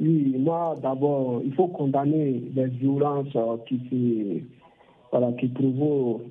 Oui, 0.00 0.34
moi 0.38 0.76
d'abord, 0.82 1.42
il 1.44 1.52
faut 1.54 1.68
condamner 1.68 2.42
les 2.54 2.66
violences 2.68 3.36
qui 3.68 3.80
se 3.90 4.63
voilà, 5.14 5.32
qui 5.34 5.46
provoque, 5.46 6.22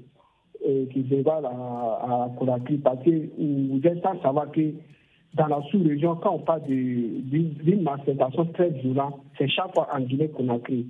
euh, 0.68 0.86
qui 0.92 1.04
dévalent 1.04 1.46
à, 1.46 2.26
à 2.26 2.30
Conakry. 2.38 2.80
Parce 2.80 3.02
que 3.02 3.10
vous 3.10 3.80
êtes 3.86 4.04
sans 4.04 4.22
savoir 4.22 4.52
que 4.52 4.74
dans 5.36 5.48
la 5.48 5.62
sous-région, 5.72 6.18
quand 6.18 6.36
on 6.36 6.40
parle 6.40 6.64
d'une 6.64 7.82
manifestation 7.82 8.46
très 8.48 8.72
violente, 8.72 9.22
c'est 9.38 9.48
chaque 9.48 9.74
fois 9.74 9.88
en 9.94 10.02
Guinée-Conakry. 10.02 10.86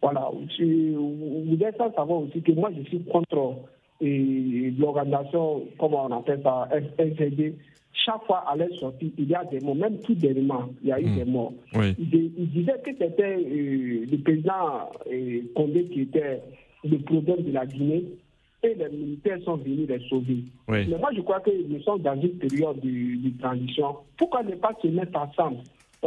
Voilà. 0.00 0.30
Vous 0.32 1.64
êtes 1.64 1.76
savoir 1.78 2.20
aussi 2.22 2.40
que 2.42 2.52
moi, 2.52 2.70
je 2.76 2.82
suis 2.84 3.02
contre 3.06 3.56
l'organisation, 4.00 5.64
comment 5.80 6.06
on 6.06 6.18
appelle 6.18 6.40
ça, 6.44 6.68
FNCD. 6.96 7.56
Chaque 7.92 8.24
fois 8.24 8.44
à 8.48 8.56
leur 8.56 8.72
sortie, 8.78 9.12
il 9.18 9.28
y 9.28 9.34
a 9.34 9.44
des 9.44 9.60
morts, 9.60 9.74
même 9.74 9.98
tout 9.98 10.14
dernièrement, 10.14 10.70
il 10.82 10.88
y 10.88 10.92
a 10.92 11.00
eu 11.00 11.06
hmm. 11.06 11.16
des 11.16 11.24
morts. 11.24 11.52
Il, 11.74 12.50
disait 12.50 12.80
que 12.84 12.90
c'était 12.92 13.36
euh, 13.36 14.06
le 14.10 14.16
président 14.22 14.90
euh, 15.12 15.42
Condé 15.54 15.84
qui 15.86 16.02
était 16.02 16.40
le 16.84 16.98
problème 16.98 17.42
de 17.42 17.52
la 17.52 17.66
Guinée 17.66 18.04
et 18.62 18.74
les 18.74 18.88
militaires 18.88 19.38
sont 19.44 19.56
venus 19.56 19.88
les 19.88 20.00
sauver. 20.08 20.44
Mais 20.68 20.86
moi, 20.86 21.10
je 21.14 21.20
crois 21.20 21.40
que 21.40 21.50
nous 21.50 21.80
sommes 21.82 22.00
dans 22.00 22.20
une 22.20 22.38
période 22.38 22.80
de, 22.80 23.38
transition. 23.40 23.96
Pourquoi 24.16 24.42
ne 24.42 24.54
pas 24.54 24.72
se 24.80 24.88
mettre 24.88 25.18
ensemble? 25.18 25.58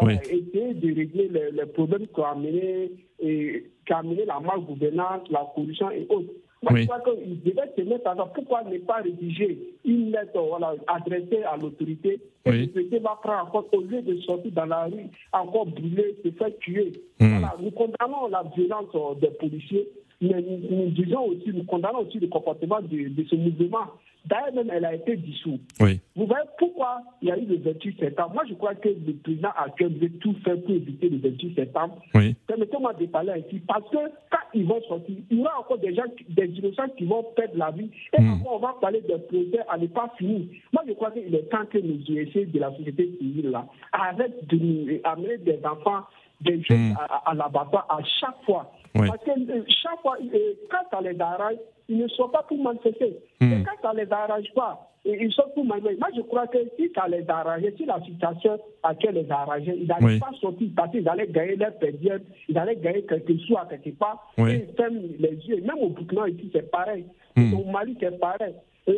Essayer 0.01 0.73
de 0.73 0.95
régler 0.95 1.29
les, 1.29 1.65
problèmes 1.67 2.07
qui 2.07 2.19
ont 2.19 2.25
amené, 2.25 2.91
et, 3.19 3.65
qui 3.85 3.93
ont 3.93 3.97
amené 3.97 4.25
la 4.25 4.39
malgouvernance, 4.39 5.29
la 5.29 5.47
corruption 5.53 5.89
et 5.91 6.05
autres. 6.09 6.31
Moi, 6.63 6.79
je 6.79 6.85
crois 6.85 6.99
qu'ils 7.01 7.41
devaient 7.43 7.71
se 7.77 7.81
mettre 7.81 8.07
ensemble. 8.07 8.31
Pourquoi 8.33 8.63
ne 8.63 8.77
pas 8.79 9.01
rédiger 9.01 9.57
une 9.85 10.11
lettre 10.11 10.39
voilà, 10.39 10.75
adressée 10.87 11.43
à 11.43 11.57
l'autorité 11.57 12.19
oui. 12.45 12.71
le 12.75 12.99
va 12.99 13.19
prendre 13.21 13.47
encore, 13.47 13.67
au 13.73 13.81
lieu 13.81 14.01
de 14.01 14.19
sortir 14.21 14.51
dans 14.51 14.65
la 14.65 14.85
rue, 14.85 15.07
encore 15.31 15.65
brûler, 15.65 16.15
se 16.23 16.31
faire 16.31 16.55
tuer? 16.59 16.91
Hmm. 17.19 17.39
Voilà, 17.39 17.55
nous 17.59 17.71
condamnons 17.71 18.27
la 18.29 18.43
violence 18.55 19.19
des 19.19 19.29
policiers 19.29 19.87
mais 20.21 20.41
nous, 20.41 20.89
disons 20.91 21.25
aussi, 21.25 21.51
nous 21.53 21.63
condamnons 21.63 21.99
aussi 21.99 22.19
le 22.19 22.27
comportement 22.27 22.79
de, 22.81 23.25
ce 23.29 23.35
mouvement. 23.35 23.85
D'ailleurs, 24.25 24.53
même, 24.55 24.71
elle 24.73 24.85
a 24.85 24.95
été 24.95 25.17
dissoute. 25.17 25.61
Oui. 25.79 25.99
Vous 26.15 26.25
voyez 26.25 26.45
pourquoi 26.57 27.01
il 27.21 27.27
y 27.27 27.31
a 27.31 27.37
eu 27.37 27.45
le 27.45 27.57
28 27.57 27.99
septembre? 27.99 28.33
Moi, 28.33 28.43
je 28.49 28.55
crois 28.55 28.73
que 28.73 28.89
le 28.89 29.13
président 29.21 29.51
actuel 29.55 29.93
veut 29.99 30.09
tout 30.19 30.35
faire 30.43 30.59
pour 30.61 30.71
éviter 30.71 31.09
le 31.09 31.17
28 31.17 31.55
septembre. 31.55 32.01
Oui. 32.15 32.35
Permettez-moi 32.47 32.93
de 32.93 33.05
parler 33.05 33.33
ainsi, 33.33 33.59
parce 33.67 33.87
que 33.89 33.97
quand 34.31 34.47
ils 34.55 34.65
vont 34.65 34.81
sortir, 34.87 35.15
il 35.29 35.37
y 35.37 35.41
aura 35.41 35.59
encore 35.59 35.77
des 35.77 35.93
gens, 35.93 36.03
des 36.29 36.45
innocents 36.45 36.89
qui 36.97 37.05
vont 37.05 37.23
perdre 37.35 37.57
la 37.57 37.69
vie. 37.69 37.91
Et 38.13 38.17
après, 38.17 38.49
on 38.49 38.57
va 38.57 38.75
parler 38.81 39.01
de 39.01 39.15
projets 39.15 39.63
à 39.69 39.77
ne 39.77 39.87
pas 39.87 40.11
finir. 40.17 40.47
Moi, 40.73 40.83
je 40.87 40.93
crois 40.93 41.11
qu'il 41.11 41.35
est 41.35 41.49
temps 41.49 41.65
que 41.69 41.77
nous 41.77 42.01
essayons 42.17 42.49
de 42.51 42.59
la 42.59 42.71
société 42.75 43.11
civile, 43.19 43.51
là, 43.51 43.67
arrête 43.91 44.47
de 44.47 44.57
nous 44.57 44.99
amener 45.03 45.37
des 45.37 45.59
enfants 45.63 46.01
des 46.41 46.61
jeunes 46.63 46.89
hmm. 46.89 46.97
à, 46.97 47.29
à 47.29 47.33
l'abattoir 47.33 47.85
à 47.89 47.99
chaque 48.19 48.43
fois. 48.45 48.71
Parce 48.95 49.23
que 49.23 49.31
euh, 49.31 49.63
chaque 49.67 50.01
fois, 50.01 50.17
euh, 50.21 50.53
quand 50.69 50.89
ça 50.89 51.01
les 51.01 51.19
arrange, 51.19 51.57
ils 51.89 51.97
ne 51.97 52.07
sont 52.07 52.29
pas 52.29 52.43
pour 52.43 52.57
manifester. 52.57 53.17
Mm. 53.41 53.53
Et 53.53 53.63
quand 53.63 53.81
ça 53.81 53.93
ne 53.93 54.03
les 54.03 54.11
arrange 54.11 54.51
pas, 54.55 54.91
ils 55.05 55.31
sont 55.33 55.43
pour 55.53 55.65
manifester. 55.65 55.97
Moi, 55.99 56.09
je 56.15 56.21
crois 56.21 56.47
que 56.47 56.57
si 56.77 56.89
ça 56.95 57.07
les 57.07 57.29
arrange, 57.29 57.61
si 57.77 57.85
la 57.85 58.01
situation 58.01 58.57
à 58.83 58.89
laquelle 58.89 59.15
les 59.15 59.31
arrange, 59.31 59.63
ils 59.65 59.87
n'allaient 59.87 60.19
pas 60.19 60.31
sortir 60.39 60.69
parce 60.75 60.91
qu'ils 60.91 61.07
allaient 61.07 61.27
gagner 61.27 61.57
leur 61.57 61.73
pédienne, 61.77 62.21
ils 62.47 62.57
allaient 62.57 62.77
gagner 62.77 63.03
quelque 63.03 63.33
chose 63.45 63.57
à 63.61 63.65
quelque 63.65 63.97
part, 63.97 64.31
et 64.37 64.65
ils 64.67 64.75
ferment 64.75 65.01
les 65.19 65.35
yeux. 65.47 65.61
Même 65.61 65.79
au 65.79 65.89
Burkina 65.89 66.29
ici, 66.29 66.49
c'est 66.53 66.71
pareil. 66.71 67.05
Mm. 67.35 67.53
Au 67.53 67.63
Mali, 67.65 67.97
c'est 67.99 68.19
pareil. 68.19 68.55
Et, 68.87 68.93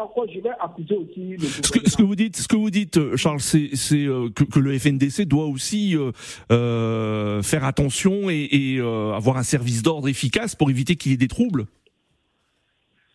encore, 0.00 0.26
je 0.28 0.40
vais 0.40 0.50
accuser 0.60 0.96
aussi 0.96 1.36
ce 1.38 1.70
que, 1.70 1.88
ce 1.88 1.96
que, 1.96 2.02
vous 2.02 2.16
dites, 2.16 2.36
ce 2.36 2.48
que 2.48 2.56
vous 2.56 2.70
dites, 2.70 2.96
euh, 2.96 3.16
Charles, 3.16 3.40
c'est 3.40 3.70
euh, 3.92 4.28
que, 4.34 4.44
que, 4.44 4.58
le 4.58 4.76
FNDC 4.78 5.22
doit 5.22 5.46
aussi 5.46 5.96
euh, 5.96 6.10
euh, 6.50 7.42
faire 7.42 7.64
attention 7.64 8.30
et, 8.30 8.48
et 8.50 8.78
euh, 8.78 9.12
avoir 9.12 9.36
un 9.36 9.42
service 9.42 9.82
d'ordre 9.82 10.08
efficace 10.08 10.54
pour 10.54 10.70
éviter 10.70 10.96
qu'il 10.96 11.12
y 11.12 11.14
ait 11.14 11.18
des 11.18 11.28
troubles. 11.28 11.66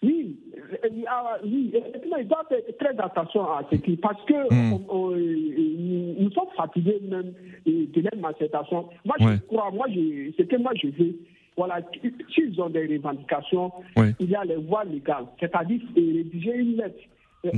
Oui, 0.04 0.38
oui, 1.43 1.71
effectivement, 1.73 2.17
il 2.17 2.28
doit 2.28 2.45
faire 2.47 2.60
très 2.80 3.04
attention 3.04 3.43
à 3.43 3.65
ce 3.69 3.75
qui, 3.75 3.97
parce 3.97 4.23
que 4.25 4.54
hmm. 4.54 6.19
nous 6.19 6.32
sommes 6.32 6.54
fatigués 6.56 7.02
même 7.10 7.34
de 7.65 8.02
leur 8.02 8.21
manifestation. 8.21 8.88
Moi, 9.06 9.15
je 9.19 9.38
crois, 9.47 9.71
moi, 9.71 9.88
je, 9.89 10.32
ce 10.38 10.43
que 10.43 10.56
moi 10.56 10.71
je 10.75 10.88
veux, 10.88 11.15
voilà, 11.60 11.82
s'ils 12.34 12.62
ont 12.62 12.69
des 12.69 12.88
revendications, 12.88 13.69
il 13.98 14.30
y 14.30 14.36
a 14.36 14.45
les 14.45 14.56
voies 14.56 14.86
légales, 14.86 15.26
c'est-à-dire 15.41 15.82
rédiger 15.93 16.56
une 16.56 16.78
lettre 16.78 17.04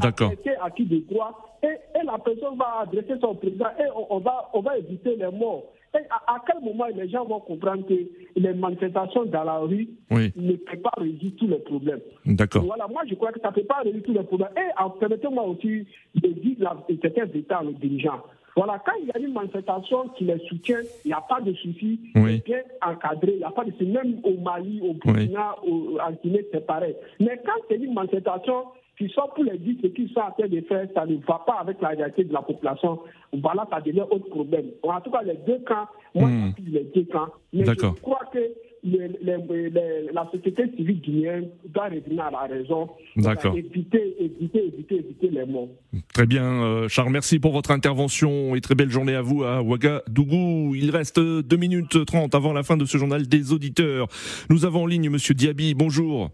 adressée 0.02 0.56
à 0.60 0.72
qui 0.72 0.86
de 0.86 1.02
droit, 1.08 1.60
et, 1.62 1.68
et, 1.68 2.04
la 2.04 2.18
personne 2.18 2.58
va 2.58 2.80
adresser 2.82 3.14
son 3.22 3.36
président 3.36 3.68
et 3.80 3.86
on, 4.10 4.18
va, 4.18 4.50
on 4.54 4.62
va 4.62 4.80
éviter 4.80 5.16
les 5.16 5.30
morts. 5.30 5.66
Et 5.94 6.00
à, 6.10 6.42
quel 6.48 6.64
moment 6.64 6.88
les 6.96 7.10
gens 7.10 7.26
vont 7.26 7.42
comprendre 7.42 7.86
que 7.86 7.94
les 8.36 8.54
manifestations 8.54 9.26
dans 9.26 9.44
la 9.44 9.60
rue 9.60 9.88
ne 10.10 10.56
peuvent 10.56 10.80
pas 10.80 10.94
résoudre 10.98 11.36
tous 11.38 11.48
les 11.48 11.60
problèmes? 11.60 12.00
D'accord. 12.26 12.64
Voilà, 12.64 12.88
moi 12.88 13.04
je 13.08 13.14
crois 13.14 13.32
que 13.32 13.40
ça 13.40 13.50
ne 13.50 13.54
peut 13.54 13.66
pas 13.66 13.82
résoudre 13.84 14.04
tous 14.04 14.14
les 14.14 14.24
problèmes. 14.24 14.50
Et 14.58 15.00
permettez-moi 15.00 15.44
aussi 15.44 15.86
de 16.16 16.30
dire 16.30 16.76
certains 17.04 17.28
États, 17.36 17.62
les 17.62 17.74
dirigeants. 17.74 18.24
Voilà, 18.56 18.82
quand 18.86 18.94
il 19.02 19.08
y 19.08 19.12
a 19.12 19.20
une 19.20 19.34
manifestation 19.34 20.10
qui 20.10 20.26
les 20.26 20.40
soutient, 20.48 20.80
il 21.06 21.08
n'y 21.08 21.14
a 21.14 21.22
pas 21.22 21.42
de 21.42 21.54
souci, 21.54 22.00
oui. 22.16 22.42
bien 22.46 22.62
encadré, 22.86 23.34
il 23.34 23.38
n'y 23.38 23.44
a 23.44 23.52
pas 23.52 23.64
de 23.64 23.72
souci. 23.72 23.86
Même 23.86 24.20
au 24.24 24.38
Mali, 24.42 24.82
au 24.84 24.94
Burkina, 24.94 25.56
en 25.64 26.12
Guinée, 26.24 26.46
c'est 26.52 26.66
pareil. 26.66 26.96
Mais 27.20 27.40
quand 27.46 27.62
c'est 27.70 27.78
une 27.78 27.94
manifestation 27.94 28.66
qui 28.98 29.10
sont 29.10 29.30
pour 29.34 29.44
les 29.44 29.58
dire 29.58 29.76
ce 29.82 29.88
qu'ils 29.88 30.10
sont 30.10 30.20
en 30.20 30.32
train 30.32 30.48
de 30.48 30.62
faire, 30.62 30.88
ça 30.94 31.06
ne 31.06 31.16
va 31.16 31.42
pas 31.46 31.60
avec 31.62 31.82
la 31.82 31.90
réalité 31.90 32.24
de 32.24 32.34
la 32.34 32.42
population. 32.42 33.00
Voilà, 33.34 33.66
ça 33.72 33.82
devient 33.82 34.06
autre 34.10 34.30
problème. 34.30 34.66
En 34.84 35.02
tout 35.02 35.12
cas, 35.12 35.22
les 35.24 35.38
deux 35.48 35.60
camps, 35.60 35.88
moi, 36.14 36.30
hmm. 36.30 36.54
je 36.58 36.72
les 36.72 36.84
deux 36.94 37.06
camps. 37.06 37.30
Mais 37.54 37.66
je 37.66 38.02
crois 38.02 38.30
que 38.34 38.40
la 38.84 40.30
société 40.32 40.64
civile 40.76 41.02
guinéenne 41.02 41.50
doit 41.70 41.86
revenir 41.86 42.24
à 42.24 42.32
la 42.32 42.54
raison. 42.54 42.90
D'accord. 43.16 43.56
Éviter, 43.56 44.16
éviter, 44.20 44.66
éviter, 44.66 44.96
éviter 44.96 45.30
les 45.30 45.46
mots. 45.46 45.70
Très 46.14 46.26
bien, 46.26 46.64
euh, 46.64 46.88
Charles. 46.88 47.12
Merci 47.12 47.40
pour 47.40 47.52
votre 47.52 47.72
intervention 47.72 48.56
et 48.56 48.62
très 48.62 48.76
belle 48.76 48.90
journée 48.90 49.16
à 49.16 49.22
vous 49.22 49.44
à 49.44 49.62
Ouagadougou. 49.62 50.74
Il 50.76 50.90
reste 50.92 51.20
2 51.20 51.58
minutes 51.58 52.06
30 52.06 52.34
avant 52.34 52.54
la 52.54 52.64
fin 52.64 52.78
de 52.78 52.86
ce 52.86 52.98
journal 52.98 53.28
des 53.28 53.54
auditeurs. 53.54 54.08
Nous 54.50 54.66
avons 54.66 54.84
en 54.84 54.88
ligne 54.88 55.10
Monsieur 55.10 55.34
Diaby. 55.34 55.74
Bonjour. 55.76 56.30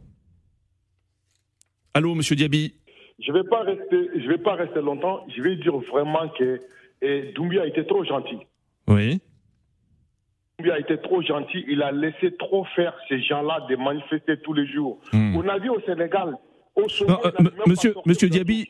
Allô, 1.94 2.16
Monsieur 2.16 2.36
Diaby. 2.36 2.74
Je 3.20 3.32
ne 3.32 3.38
vais 3.38 3.50
pas 3.50 3.64
rester, 3.64 4.10
je 4.16 4.28
vais 4.28 4.38
pas 4.38 4.54
rester 4.54 4.82
longtemps. 4.82 5.26
Je 5.36 5.42
vais 5.42 5.56
dire 5.56 5.76
vraiment 5.92 6.30
que 6.38 6.60
et 7.02 7.32
Doumbia 7.36 7.64
a 7.64 7.68
été 7.68 7.86
trop 7.86 8.04
gentil. 8.04 8.38
Oui. 8.88 9.20
Doumbia 10.58 10.74
a 10.76 10.80
été 10.80 10.98
trop 10.98 11.22
gentil. 11.22 11.64
Il 11.68 11.84
a 11.84 11.92
laissé 11.92 12.36
trop 12.38 12.66
faire 12.76 12.94
ces 13.08 13.22
gens-là 13.22 13.66
de 13.70 13.76
manifester 13.76 14.38
tous 14.38 14.54
les 14.54 14.66
jours. 14.68 15.00
Hmm. 15.14 15.36
On 15.36 15.48
a 15.48 15.60
vu 15.60 15.70
au 15.70 15.80
Sénégal, 15.82 16.36
euh, 16.78 16.84
monsieur, 17.66 17.96
monsieur 18.06 18.30
Diaby, 18.30 18.68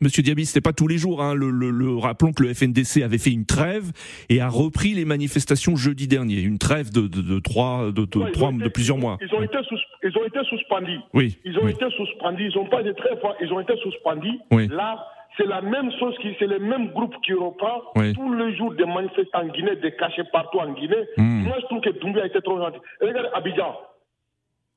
Monsieur 0.00 0.22
Diaby, 0.22 0.44
c'était 0.44 0.60
pas 0.60 0.74
tous 0.74 0.88
les 0.88 0.98
jours. 0.98 1.22
Hein. 1.22 1.34
Le, 1.34 1.50
le, 1.50 1.70
le, 1.70 1.96
rappelons 1.96 2.32
que 2.32 2.42
le 2.42 2.52
FNDC 2.52 3.02
avait 3.02 3.18
fait 3.18 3.30
une 3.30 3.46
trêve 3.46 3.92
et 4.28 4.40
a 4.40 4.48
repris 4.48 4.92
les 4.92 5.06
manifestations 5.06 5.74
jeudi 5.74 6.06
dernier. 6.06 6.40
Une 6.40 6.58
trêve 6.58 6.92
de, 6.92 7.02
de, 7.02 7.22
de 7.22 7.38
trois, 7.38 7.86
de, 7.92 8.04
de, 8.04 8.30
trois, 8.32 8.52
de 8.52 8.68
plusieurs 8.68 8.98
mois. 8.98 9.16
Ils 9.22 9.34
ont 9.34 9.42
été, 9.42 9.56
ils 10.02 10.18
ont 10.18 10.24
été 10.26 10.38
suspendus. 10.44 11.00
Oui. 11.14 11.38
Ils 11.44 11.58
ont 11.58 11.64
oui. 11.64 11.70
été 11.70 11.88
suspendus. 11.96 12.50
Ils 12.50 12.56
n'ont 12.56 12.68
pas 12.68 12.82
de 12.82 12.92
trêve. 12.92 13.18
Hein. 13.24 13.32
Ils 13.40 13.52
ont 13.52 13.60
été 13.60 13.74
suspendus. 13.78 14.38
Oui. 14.50 14.68
Là, 14.68 15.06
c'est 15.36 15.46
la 15.46 15.60
même 15.60 15.90
chose 15.98 16.16
qui, 16.22 16.34
c'est 16.38 16.46
le 16.46 16.58
même 16.58 16.88
groupe 16.92 17.14
qui 17.24 17.32
reprend 17.34 17.82
oui. 17.96 18.12
tous 18.14 18.32
les 18.34 18.56
jours 18.56 18.72
des 18.74 18.86
manifestants 18.86 19.42
en 19.42 19.46
Guinée, 19.48 19.76
des 19.76 19.92
cachets 19.92 20.24
partout 20.32 20.58
en 20.58 20.72
Guinée. 20.72 21.04
Mm. 21.16 21.44
Moi, 21.44 21.56
je 21.60 21.66
trouve 21.66 21.80
que 21.80 21.90
Doumbia 21.90 22.22
a 22.22 22.26
été 22.26 22.40
trop 22.40 22.58
gentil. 22.58 22.78
Regardez 23.00 23.28
Abidjan. 23.34 23.76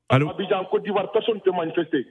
Allô 0.08 0.30
Abidjan, 0.30 0.60
en 0.60 0.64
Côte 0.66 0.82
d'Ivoire, 0.82 1.10
personne 1.12 1.36
ne 1.36 1.40
peut 1.40 1.52
manifester. 1.52 2.06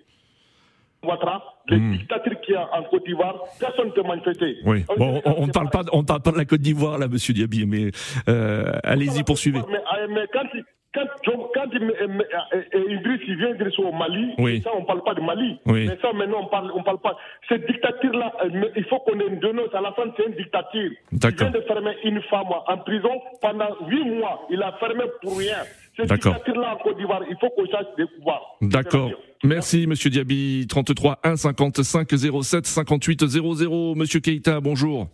Ouattara, 1.03 1.41
les 1.69 1.77
Mm. 1.77 1.91
dictatures 1.97 2.41
qu'il 2.41 2.53
y 2.55 2.57
a 2.57 2.67
en 2.77 2.83
Côte 2.83 3.05
d'Ivoire, 3.05 3.35
personne 3.59 3.87
ne 3.87 3.91
peut 3.91 4.03
manifester. 4.03 4.57
Oui. 4.65 4.83
Bon, 4.97 5.21
on 5.25 5.47
ne 5.47 5.51
parle 5.51 5.69
pas, 5.69 5.83
de- 5.83 5.89
on 5.93 6.03
parle 6.03 6.21
pas 6.21 6.31
de 6.31 6.37
la 6.37 6.45
Côte 6.45 6.59
d'Ivoire 6.61 6.97
là, 6.97 7.07
Monsieur 7.07 7.33
Diaby, 7.33 7.65
mais 7.65 7.91
euh, 8.27 8.73
allez-y, 8.83 9.23
poursuivez. 9.23 9.59
Mais, 9.69 9.77
euh, 9.77 10.07
mais 10.09 10.25
quand, 10.33 10.43
quand, 10.93 11.05
quand 11.53 11.65
il- 11.73 12.93
Idriss 12.93 13.37
vient 13.37 13.53
Idriss 13.55 13.77
au 13.79 13.91
Mali, 13.91 14.33
Oui. 14.37 14.61
ça 14.63 14.71
on 14.75 14.83
parle 14.85 15.03
pas 15.03 15.13
de 15.13 15.21
Mali. 15.21 15.59
Oui. 15.65 15.87
Mais 15.87 15.97
ça 16.01 16.11
maintenant 16.13 16.41
on 16.43 16.47
parle, 16.47 16.71
on 16.75 16.83
parle 16.83 16.99
pas. 16.99 17.15
Cette 17.47 17.65
dictature-là, 17.67 18.33
il 18.75 18.83
faut 18.85 18.99
qu'on 18.99 19.19
ait 19.19 19.27
une 19.27 19.39
donneuse. 19.39 19.69
À 19.73 19.81
la 19.81 19.91
fin, 19.93 20.03
c'est 20.17 20.25
une 20.25 20.35
dictature. 20.35 20.91
Il 21.11 21.19
vient 21.19 21.51
de 21.51 21.61
fermer 21.61 21.95
une 22.03 22.21
femme 22.23 22.47
en 22.67 22.77
prison 22.79 23.21
pendant 23.41 23.69
huit 23.87 24.03
mois. 24.05 24.47
Il 24.49 24.61
a 24.63 24.71
fermé 24.79 25.03
pour 25.21 25.37
rien. 25.37 25.57
Cette 25.95 26.11
dictature-là 26.11 26.75
en 26.75 26.77
Côte 26.77 26.97
d'Ivoire, 26.97 27.21
il 27.29 27.35
faut 27.39 27.49
qu'on 27.49 27.65
change 27.65 27.85
de 27.97 28.05
pouvoir. 28.17 28.41
D'accord. 28.61 29.11
Merci, 29.43 29.85
Monsieur 29.87 30.09
Diaby. 30.09 30.65
33 30.69 31.19
1 31.23 31.35
55 31.35 32.07
07 32.43 32.65
58 32.65 33.25
00. 33.27 33.95
Monsieur 33.95 34.19
Keïta, 34.19 34.59
bonjour. 34.59 35.07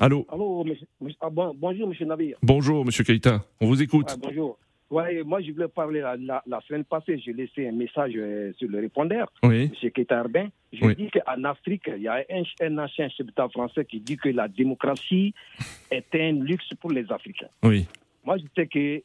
Allô. 0.00 0.24
Allô, 0.30 0.64
monsieur, 0.64 0.86
ah, 1.20 1.30
bon- 1.30 1.54
bonjour, 1.54 1.88
monsieur 1.88 2.06
Nabir. 2.06 2.36
Bonjour, 2.42 2.84
Monsieur 2.84 3.02
Keïta. 3.04 3.42
On 3.60 3.66
vous 3.66 3.82
écoute. 3.82 4.06
Ah, 4.10 4.16
bonjour. 4.20 4.58
Ouais, 4.90 5.22
moi, 5.22 5.40
je 5.42 5.52
voulais 5.52 5.68
parler 5.68 6.00
la, 6.00 6.16
la, 6.16 6.42
la 6.46 6.60
semaine 6.62 6.84
passée, 6.84 7.18
j'ai 7.18 7.32
laissé 7.34 7.68
un 7.68 7.72
message 7.72 8.12
euh, 8.16 8.52
sur 8.56 8.70
le 8.70 8.78
répondeur, 8.80 9.30
Oui. 9.42 9.70
M. 9.82 9.90
Keita 9.90 10.16
Herbin. 10.16 10.48
Je 10.72 10.82
Oui. 10.84 10.96
dis 10.96 11.10
qu'en 11.10 11.44
Afrique, 11.44 11.90
il 11.94 12.02
y 12.02 12.08
a 12.08 12.24
un, 12.30 12.42
un 12.62 12.78
ancien 12.78 13.08
chef 13.10 13.26
d'État 13.26 13.48
français 13.50 13.84
qui 13.84 14.00
dit 14.00 14.16
que 14.16 14.30
la 14.30 14.48
démocratie 14.48 15.34
est 15.90 16.06
un 16.14 16.32
luxe 16.32 16.70
pour 16.80 16.90
les 16.90 17.10
Africains. 17.12 17.48
Oui. 17.62 17.86
Moi, 18.24 18.38
je 18.38 18.44
sais 18.56 18.66
que 18.66 19.02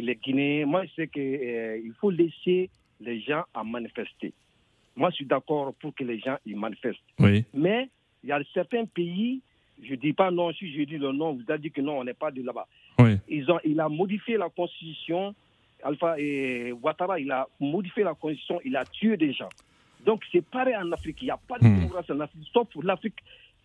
les 0.00 0.14
Guinéens, 0.14 0.64
moi, 0.66 0.84
je 0.86 0.90
sais 0.94 1.08
qu'il 1.08 1.92
faut 2.00 2.10
laisser 2.10 2.70
les 3.00 3.20
gens 3.20 3.42
à 3.52 3.62
manifester. 3.62 4.32
Moi, 4.94 5.10
je 5.10 5.16
suis 5.16 5.26
d'accord 5.26 5.74
pour 5.80 5.94
que 5.94 6.04
les 6.04 6.18
gens 6.18 6.36
ils 6.46 6.56
manifestent. 6.56 7.00
Oui. 7.18 7.44
Mais 7.52 7.90
il 8.24 8.30
y 8.30 8.32
a 8.32 8.40
certains 8.54 8.86
pays, 8.86 9.42
je 9.82 9.90
ne 9.90 9.96
dis 9.96 10.12
pas 10.12 10.30
non, 10.30 10.52
si 10.52 10.72
je 10.72 10.82
dis 10.84 10.98
le 10.98 11.12
nom, 11.12 11.34
vous 11.34 11.42
avez 11.48 11.58
dit 11.58 11.70
que 11.70 11.80
non, 11.80 11.98
on 11.98 12.04
n'est 12.04 12.14
pas 12.14 12.30
de 12.30 12.42
là-bas. 12.42 12.66
Oui. 12.98 13.16
Ils 13.28 13.50
ont, 13.50 13.58
il 13.64 13.78
a 13.80 13.88
modifié 13.88 14.36
la 14.36 14.48
constitution. 14.48 15.34
Alpha 15.82 16.18
et 16.18 16.72
Ouattara, 16.72 17.20
il 17.20 17.30
a 17.30 17.46
modifié 17.60 18.02
la 18.02 18.14
constitution, 18.14 18.58
il 18.64 18.74
a 18.76 18.84
tué 18.84 19.16
des 19.16 19.32
gens. 19.32 19.50
Donc 20.04 20.22
c'est 20.32 20.44
pareil 20.44 20.74
en 20.76 20.90
Afrique. 20.92 21.18
Il 21.20 21.26
n'y 21.26 21.30
a 21.30 21.36
pas 21.36 21.58
de 21.58 21.66
Hmm. 21.66 21.74
démocratie 21.76 22.12
en 22.12 22.20
Afrique, 22.20 22.48
sauf 22.52 22.68
l'Afrique 22.82 23.18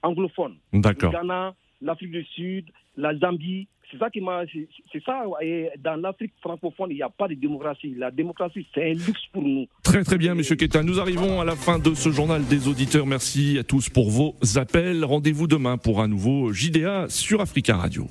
anglophone. 0.03 0.57
D'accord. 0.73 1.11
Le 1.11 1.17
Ghana, 1.17 1.55
l'Afrique 1.81 2.11
du 2.11 2.23
Sud, 2.35 2.65
la 2.97 3.15
Zambie. 3.17 3.67
C'est 3.91 3.97
ça 3.97 4.09
qui 4.09 4.21
m'a. 4.21 4.43
c'est- 4.53 5.03
ça. 5.05 5.23
Et 5.41 5.67
dans 5.79 5.95
l'Afrique 5.97 6.31
francophone, 6.41 6.91
il 6.91 6.95
n'y 6.95 7.01
a 7.01 7.09
pas 7.09 7.27
de 7.27 7.33
démocratie. 7.33 7.93
La 7.97 8.09
démocratie, 8.09 8.65
c'est 8.73 8.91
un 8.91 8.93
luxe 8.93 9.25
pour 9.33 9.43
nous. 9.43 9.65
Très 9.83 10.03
très 10.05 10.17
bien, 10.17 10.33
Monsieur 10.33 10.55
Keita. 10.55 10.81
Nous 10.81 10.99
arrivons 11.01 11.41
à 11.41 11.45
la 11.45 11.57
fin 11.57 11.77
de 11.77 11.93
ce 11.93 12.09
journal 12.09 12.45
des 12.45 12.69
auditeurs. 12.69 13.05
Merci 13.05 13.57
à 13.59 13.63
tous 13.65 13.89
pour 13.89 14.09
vos 14.09 14.35
appels. 14.55 15.03
Rendez-vous 15.03 15.47
demain 15.47 15.77
pour 15.77 16.01
un 16.01 16.07
nouveau 16.07 16.53
JDA 16.53 17.07
sur 17.09 17.41
Africa 17.41 17.75
Radio. 17.75 18.07